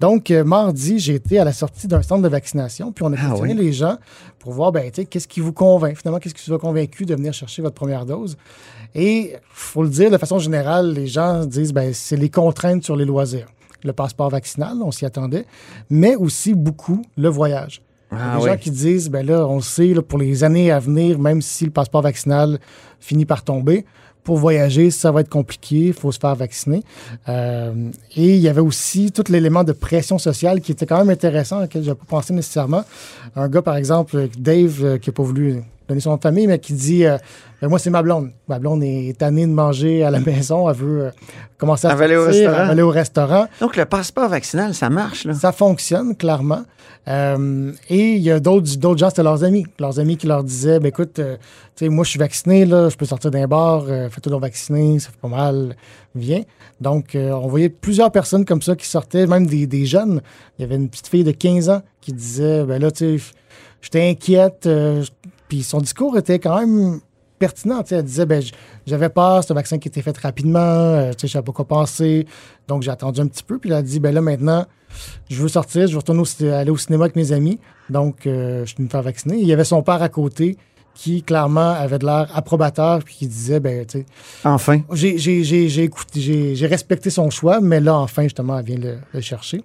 Donc, 0.00 0.30
euh, 0.30 0.42
mardi, 0.42 0.98
j'ai 0.98 1.14
été 1.14 1.38
à 1.38 1.44
la 1.44 1.52
sortie 1.52 1.86
d'un 1.86 2.02
centre 2.02 2.22
de 2.22 2.28
vaccination, 2.28 2.92
puis 2.92 3.04
on 3.04 3.12
a 3.12 3.16
Ah 3.18 3.28
questionné 3.28 3.54
oui? 3.54 3.66
les 3.66 3.72
gens 3.72 3.96
pour 4.38 4.52
voir, 4.52 4.72
ben, 4.72 4.90
tu 4.90 5.02
sais, 5.02 5.04
qu'est-ce 5.06 5.28
qui 5.28 5.40
vous 5.40 5.52
convainc, 5.52 5.96
finalement, 5.96 6.18
qu'est-ce 6.18 6.34
qui 6.34 6.48
vous 6.48 6.56
a 6.56 6.58
convaincu 6.58 7.04
de 7.04 7.14
venir 7.14 7.32
chercher 7.32 7.62
votre 7.62 7.74
première 7.74 8.06
dose? 8.06 8.36
Et, 8.94 9.36
faut 9.50 9.82
le 9.82 9.88
dire, 9.88 10.10
de 10.10 10.18
façon 10.18 10.38
générale, 10.38 10.92
les 10.92 11.06
gens 11.06 11.44
disent, 11.44 11.72
ben, 11.72 11.92
c'est 11.94 12.16
les 12.16 12.28
contraintes 12.28 12.84
sur 12.84 12.96
les 12.96 13.04
loisirs. 13.04 13.46
Le 13.84 13.92
passeport 13.92 14.30
vaccinal, 14.30 14.76
on 14.82 14.90
s'y 14.90 15.04
attendait, 15.04 15.46
mais 15.90 16.14
aussi 16.14 16.54
beaucoup 16.54 17.02
le 17.16 17.28
voyage. 17.28 17.82
Ah 18.10 18.36
des 18.36 18.44
oui. 18.44 18.50
gens 18.50 18.56
qui 18.56 18.70
disent, 18.70 19.08
ben 19.08 19.26
là, 19.26 19.46
on 19.46 19.56
le 19.56 19.62
sait, 19.62 19.94
là, 19.94 20.02
pour 20.02 20.18
les 20.18 20.44
années 20.44 20.70
à 20.70 20.78
venir, 20.78 21.18
même 21.18 21.40
si 21.40 21.64
le 21.64 21.70
passeport 21.70 22.02
vaccinal 22.02 22.60
finit 23.00 23.24
par 23.24 23.42
tomber, 23.42 23.86
pour 24.22 24.36
voyager, 24.36 24.90
ça 24.90 25.10
va 25.10 25.20
être 25.20 25.28
compliqué, 25.28 25.86
il 25.86 25.92
faut 25.92 26.12
se 26.12 26.18
faire 26.18 26.34
vacciner. 26.36 26.82
Euh, 27.28 27.90
et 28.14 28.34
il 28.36 28.40
y 28.40 28.48
avait 28.48 28.60
aussi 28.60 29.10
tout 29.10 29.24
l'élément 29.28 29.64
de 29.64 29.72
pression 29.72 30.18
sociale 30.18 30.60
qui 30.60 30.72
était 30.72 30.86
quand 30.86 30.98
même 30.98 31.10
intéressant, 31.10 31.64
auquel 31.64 31.82
je 31.82 31.88
n'avais 31.88 31.98
pas 31.98 32.06
pensé 32.08 32.32
nécessairement. 32.32 32.84
Un 33.34 33.48
gars, 33.48 33.62
par 33.62 33.76
exemple, 33.76 34.28
Dave, 34.38 34.84
euh, 34.84 34.98
qui 34.98 35.10
n'a 35.10 35.14
pas 35.14 35.22
voulu 35.22 35.62
donner 35.92 36.00
son 36.00 36.10
nom 36.10 36.16
de 36.16 36.22
famille, 36.22 36.46
mais 36.46 36.58
qui 36.58 36.72
dit 36.72 37.04
euh, 37.04 37.18
Ben, 37.60 37.68
Moi, 37.68 37.78
c'est 37.78 37.90
ma 37.90 38.02
blonde. 38.02 38.30
Ma 38.48 38.58
blonde 38.58 38.82
est 38.82 39.16
tannée 39.18 39.46
de 39.46 39.52
manger 39.52 40.02
à 40.04 40.10
la 40.10 40.20
maison, 40.30 40.68
elle 40.68 40.76
veut 40.76 41.00
euh, 41.06 41.10
commencer 41.58 41.86
à 41.86 41.90
aller 41.92 42.16
au 42.16 42.24
restaurant. 42.24 42.56
elle 42.56 42.64
veut 42.64 42.70
aller 42.70 42.82
au 42.82 42.90
restaurant. 42.90 43.46
Donc, 43.60 43.76
le 43.76 43.84
passeport 43.84 44.28
vaccinal, 44.28 44.74
ça 44.74 44.90
marche, 44.90 45.24
là. 45.24 45.34
Ça 45.34 45.52
fonctionne, 45.52 46.16
clairement. 46.16 46.62
Euh, 47.08 47.72
et 47.88 48.12
il 48.12 48.22
y 48.22 48.30
a 48.30 48.38
d'autres 48.38 48.76
d'autres 48.76 48.98
gens, 49.00 49.10
c'était 49.10 49.22
leurs 49.22 49.42
amis. 49.44 49.66
Leurs 49.80 49.98
amis 49.98 50.16
qui 50.16 50.26
leur 50.26 50.44
disaient 50.44 50.78
ben, 50.78 50.88
écoute, 50.88 51.20
sais, 51.76 51.88
moi, 51.88 52.04
je 52.04 52.10
suis 52.10 52.18
vacciné, 52.18 52.64
là, 52.64 52.88
je 52.88 52.96
peux 52.96 53.06
sortir 53.06 53.30
d'un 53.30 53.46
bar, 53.46 53.86
fais-toi 53.86 54.30
donc 54.30 54.42
vacciner, 54.42 54.98
ça 54.98 55.10
fait 55.10 55.20
pas 55.20 55.28
mal, 55.28 55.76
viens. 56.14 56.42
Donc, 56.80 57.16
on 57.16 57.48
voyait 57.48 57.68
plusieurs 57.68 58.12
personnes 58.12 58.44
comme 58.44 58.62
ça 58.62 58.76
qui 58.76 58.86
sortaient, 58.86 59.26
même 59.26 59.46
des, 59.46 59.66
des 59.66 59.86
jeunes. 59.86 60.20
Il 60.58 60.62
y 60.62 60.64
avait 60.64 60.76
une 60.76 60.88
petite 60.88 61.08
fille 61.08 61.24
de 61.24 61.32
15 61.32 61.70
ans 61.70 61.82
qui 62.00 62.12
disait 62.12 62.64
ben 62.64 62.80
là, 62.80 62.90
tu 62.90 63.18
sais, 63.18 63.24
j'étais 63.82 64.08
inquiète. 64.08 64.66
euh, 64.66 65.04
puis 65.52 65.62
son 65.62 65.82
discours 65.82 66.16
était 66.16 66.38
quand 66.38 66.58
même 66.60 67.00
pertinent. 67.38 67.84
Elle 67.90 68.04
disait 68.04 68.24
ben, 68.24 68.42
j'avais 68.86 69.10
peur, 69.10 69.44
c'est 69.44 69.52
un 69.52 69.54
vaccin 69.54 69.76
qui 69.76 69.86
était 69.88 70.00
fait 70.00 70.16
rapidement, 70.16 70.58
euh, 70.58 71.12
je 71.20 71.26
savais 71.26 71.44
pas 71.44 71.52
quoi 71.52 71.66
penser. 71.66 72.26
Donc, 72.68 72.80
j'ai 72.80 72.90
attendu 72.90 73.20
un 73.20 73.26
petit 73.26 73.42
peu. 73.42 73.58
Puis 73.58 73.68
elle 73.68 73.76
a 73.76 73.82
dit 73.82 74.00
ben 74.00 74.14
là, 74.14 74.22
maintenant, 74.22 74.64
je 75.28 75.42
veux 75.42 75.48
sortir, 75.48 75.86
je 75.88 75.92
veux 75.92 75.98
retourner 75.98 76.22
au 76.22 76.44
aller 76.46 76.70
au 76.70 76.78
cinéma 76.78 77.04
avec 77.04 77.16
mes 77.16 77.32
amis. 77.32 77.60
Donc, 77.90 78.26
euh, 78.26 78.64
je 78.64 78.72
suis 78.72 78.82
me 78.82 78.88
faire 78.88 79.02
vacciner. 79.02 79.36
Il 79.36 79.46
y 79.46 79.52
avait 79.52 79.64
son 79.64 79.82
père 79.82 80.00
à 80.00 80.08
côté 80.08 80.56
qui, 80.94 81.22
clairement, 81.22 81.70
avait 81.70 81.98
de 81.98 82.06
l'air 82.06 82.28
approbateur 82.34 83.02
puis 83.02 83.14
qui 83.14 83.26
disait 83.26 83.60
ben, 83.60 83.84
tu 83.86 84.00
sais, 84.00 84.06
Enfin. 84.44 84.80
j'ai, 84.92 85.18
j'ai, 85.18 86.66
respecté 86.66 87.10
son 87.10 87.30
choix, 87.30 87.60
mais 87.60 87.80
là, 87.80 87.96
enfin, 87.96 88.24
justement, 88.24 88.58
elle 88.58 88.64
vient 88.64 88.78
le, 88.78 88.98
le 89.12 89.20
chercher. 89.20 89.62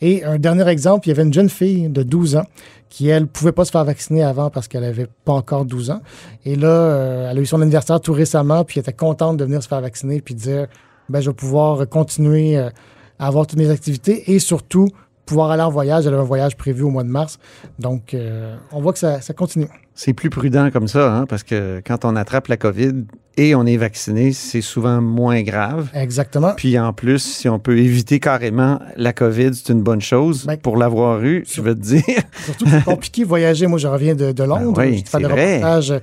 Et 0.00 0.24
un 0.24 0.38
dernier 0.38 0.68
exemple, 0.68 1.06
il 1.06 1.10
y 1.10 1.12
avait 1.12 1.24
une 1.24 1.32
jeune 1.32 1.48
fille 1.48 1.88
de 1.88 2.02
12 2.02 2.36
ans 2.36 2.46
qui, 2.88 3.08
elle, 3.08 3.26
pouvait 3.26 3.52
pas 3.52 3.64
se 3.64 3.70
faire 3.70 3.84
vacciner 3.84 4.22
avant 4.22 4.50
parce 4.50 4.68
qu'elle 4.68 4.84
avait 4.84 5.08
pas 5.24 5.32
encore 5.32 5.64
12 5.64 5.90
ans. 5.90 6.00
Et 6.44 6.56
là, 6.56 6.68
euh, 6.68 7.30
elle 7.30 7.38
a 7.38 7.40
eu 7.40 7.46
son 7.46 7.60
anniversaire 7.60 8.00
tout 8.00 8.12
récemment, 8.12 8.64
puis 8.64 8.78
elle 8.78 8.82
était 8.82 8.92
contente 8.92 9.36
de 9.36 9.44
venir 9.44 9.62
se 9.62 9.68
faire 9.68 9.80
vacciner, 9.80 10.20
puis 10.20 10.34
dire, 10.34 10.68
ben, 11.08 11.20
je 11.20 11.30
vais 11.30 11.34
pouvoir 11.34 11.88
continuer 11.88 12.56
euh, 12.56 12.70
à 13.18 13.26
avoir 13.26 13.46
toutes 13.46 13.58
mes 13.58 13.70
activités 13.70 14.32
et 14.32 14.38
surtout 14.38 14.88
pouvoir 15.28 15.50
aller 15.50 15.62
en 15.62 15.70
voyage. 15.70 16.06
Elle 16.06 16.14
avait 16.14 16.22
un 16.22 16.26
voyage 16.26 16.56
prévu 16.56 16.82
au 16.82 16.90
mois 16.90 17.04
de 17.04 17.08
mars. 17.08 17.38
Donc, 17.78 18.14
euh, 18.14 18.56
on 18.72 18.80
voit 18.80 18.92
que 18.92 18.98
ça, 18.98 19.20
ça 19.20 19.34
continue. 19.34 19.68
C'est 19.94 20.12
plus 20.12 20.30
prudent 20.30 20.70
comme 20.70 20.88
ça, 20.88 21.12
hein, 21.12 21.26
parce 21.26 21.42
que 21.42 21.82
quand 21.84 22.04
on 22.04 22.16
attrape 22.16 22.46
la 22.48 22.56
COVID 22.56 23.04
et 23.36 23.54
on 23.54 23.66
est 23.66 23.76
vacciné, 23.76 24.32
c'est 24.32 24.60
souvent 24.60 25.00
moins 25.00 25.42
grave. 25.42 25.88
Exactement. 25.92 26.52
Puis 26.56 26.78
en 26.78 26.92
plus, 26.92 27.18
si 27.18 27.48
on 27.48 27.58
peut 27.58 27.78
éviter 27.78 28.20
carrément 28.20 28.80
la 28.96 29.12
COVID, 29.12 29.50
c'est 29.54 29.72
une 29.72 29.82
bonne 29.82 30.00
chose. 30.00 30.46
Ben, 30.46 30.56
pour 30.56 30.76
l'avoir 30.76 31.22
eu, 31.22 31.44
je 31.48 31.60
veux 31.60 31.74
te 31.74 31.80
dire. 31.80 32.02
Surtout 32.44 32.64
que 32.64 32.70
c'est 32.70 32.84
compliqué 32.84 33.22
de 33.22 33.28
voyager. 33.28 33.66
Moi, 33.66 33.78
je 33.78 33.88
reviens 33.88 34.14
de, 34.14 34.32
de 34.32 34.44
Londres. 34.44 34.74
Ben 34.76 34.90
oui, 34.90 34.98
J'ai 34.98 35.04
fait 35.04 35.18
des 35.18 35.26
reportages 35.26 35.94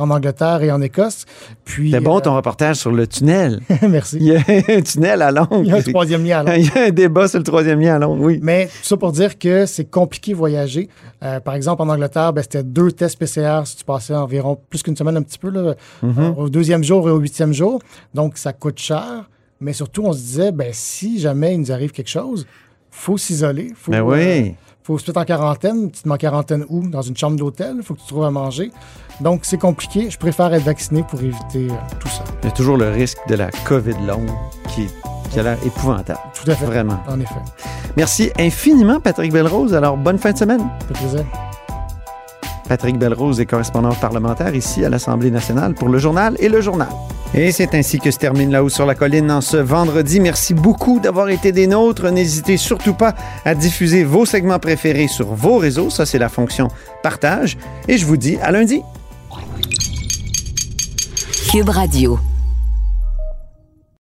en 0.00 0.10
Angleterre 0.10 0.62
et 0.62 0.70
en 0.72 0.80
Écosse. 0.80 1.24
Puis, 1.64 1.90
C'était 1.90 2.02
bon 2.02 2.18
euh, 2.18 2.20
ton 2.20 2.34
reportage 2.36 2.76
sur 2.76 2.90
le 2.92 3.06
tunnel. 3.06 3.60
Merci. 3.88 4.16
Il 4.20 4.26
y 4.28 4.36
a 4.36 4.40
un 4.76 4.80
tunnel 4.82 5.22
à 5.22 5.30
Londres. 5.30 5.60
Il 5.62 5.66
y 5.66 5.72
a 5.72 5.76
un 5.76 5.82
troisième 5.82 6.24
lien 6.24 6.40
à 6.40 6.42
Londres. 6.42 6.56
Il 6.58 6.66
y 6.66 6.78
a 6.78 6.86
un 6.86 6.90
débat 6.90 7.28
sur 7.28 7.38
le 7.38 7.44
troisième 7.44 7.80
lien 7.80 7.96
à 7.96 7.98
Londres, 7.98 8.22
oui. 8.24 8.38
Mais 8.42 8.66
tout 8.66 8.72
ça 8.84 8.96
pour 8.96 9.12
dire 9.12 9.38
que 9.38 9.66
c'est 9.66 9.84
compliqué 9.90 10.34
voyager. 10.34 10.88
Euh, 11.22 11.40
par 11.40 11.54
exemple, 11.54 11.82
en 11.82 11.88
Angleterre, 11.88 12.32
ben, 12.32 12.42
c'était 12.42 12.62
deux 12.62 12.92
tests 12.92 13.18
PCR 13.18 13.62
si 13.66 13.76
tu 13.76 13.84
passais 13.84 14.14
environ 14.14 14.58
plus 14.68 14.82
qu'une 14.82 14.96
semaine, 14.96 15.16
un 15.16 15.22
petit 15.22 15.38
peu, 15.38 15.50
là, 15.50 15.74
Mhm. 16.02 16.14
euh, 16.18 16.30
au 16.36 16.48
deuxième 16.48 16.82
jour 16.84 17.08
et 17.08 17.12
au 17.12 17.18
huitième 17.18 17.52
jour. 17.52 17.80
Donc, 18.14 18.38
ça 18.38 18.52
coûte 18.52 18.78
cher. 18.78 19.28
Mais 19.60 19.72
surtout, 19.74 20.02
on 20.06 20.12
se 20.12 20.18
disait, 20.18 20.52
ben, 20.52 20.70
si 20.72 21.20
jamais 21.20 21.52
il 21.54 21.60
nous 21.60 21.70
arrive 21.72 21.90
quelque 21.92 22.08
chose, 22.08 22.46
faut 22.90 23.18
s'isoler. 23.18 23.72
Faut, 23.76 23.92
Ben 23.92 24.00
oui. 24.02 24.18
euh, 24.18 24.50
faut 24.82 24.98
se 24.98 25.06
mettre 25.08 25.20
en 25.20 25.24
quarantaine. 25.24 25.90
Tu 25.90 26.02
te 26.02 26.08
mets 26.08 26.14
en 26.14 26.18
quarantaine 26.18 26.64
où? 26.68 26.86
Dans 26.88 27.02
une 27.02 27.16
chambre 27.16 27.36
d'hôtel. 27.36 27.74
Il 27.78 27.82
faut 27.82 27.94
que 27.94 28.00
tu 28.00 28.06
trouves 28.06 28.24
à 28.24 28.30
manger. 28.30 28.70
Donc, 29.20 29.40
c'est 29.44 29.58
compliqué. 29.58 30.10
Je 30.10 30.18
préfère 30.18 30.52
être 30.54 30.64
vacciné 30.64 31.02
pour 31.02 31.20
éviter 31.20 31.68
euh, 31.70 31.74
tout 31.98 32.08
ça. 32.08 32.24
Il 32.42 32.46
y 32.46 32.48
a 32.48 32.54
toujours 32.54 32.76
le 32.76 32.90
risque 32.90 33.18
de 33.28 33.34
la 33.34 33.50
COVID 33.66 33.96
longue 34.06 34.30
qui, 34.68 34.86
qui 35.30 35.38
a 35.38 35.42
l'air 35.42 35.58
épouvantable. 35.64 36.18
Tout 36.34 36.50
à 36.50 36.54
fait. 36.54 36.64
Vraiment. 36.64 36.98
En 37.08 37.20
effet. 37.20 37.40
Merci 37.96 38.30
infiniment, 38.38 39.00
Patrick 39.00 39.32
Belrose. 39.32 39.74
Alors, 39.74 39.96
bonne 39.96 40.18
fin 40.18 40.32
de 40.32 40.38
semaine. 40.38 40.60
Ça 40.60 40.86
fait 40.86 41.06
plaisir. 41.06 41.24
Patrick 42.70 42.98
Belrose 42.98 43.40
est 43.40 43.46
correspondant 43.46 43.92
parlementaire 43.96 44.54
ici 44.54 44.84
à 44.84 44.88
l'Assemblée 44.88 45.32
nationale 45.32 45.74
pour 45.74 45.88
le 45.88 45.98
journal 45.98 46.36
et 46.38 46.48
le 46.48 46.60
journal. 46.60 46.86
Et 47.34 47.50
c'est 47.50 47.74
ainsi 47.74 47.98
que 47.98 48.12
se 48.12 48.18
termine 48.18 48.52
là-haut 48.52 48.68
sur 48.68 48.86
la 48.86 48.94
colline 48.94 49.28
en 49.32 49.40
ce 49.40 49.56
vendredi. 49.56 50.20
Merci 50.20 50.54
beaucoup 50.54 51.00
d'avoir 51.00 51.30
été 51.30 51.50
des 51.50 51.66
nôtres. 51.66 52.08
N'hésitez 52.12 52.56
surtout 52.56 52.94
pas 52.94 53.16
à 53.44 53.56
diffuser 53.56 54.04
vos 54.04 54.24
segments 54.24 54.60
préférés 54.60 55.08
sur 55.08 55.34
vos 55.34 55.58
réseaux. 55.58 55.90
Ça, 55.90 56.06
c'est 56.06 56.20
la 56.20 56.28
fonction 56.28 56.68
partage. 57.02 57.58
Et 57.88 57.98
je 57.98 58.06
vous 58.06 58.16
dis 58.16 58.38
à 58.40 58.52
lundi. 58.52 58.82
Cube 61.50 61.70
Radio. 61.70 62.20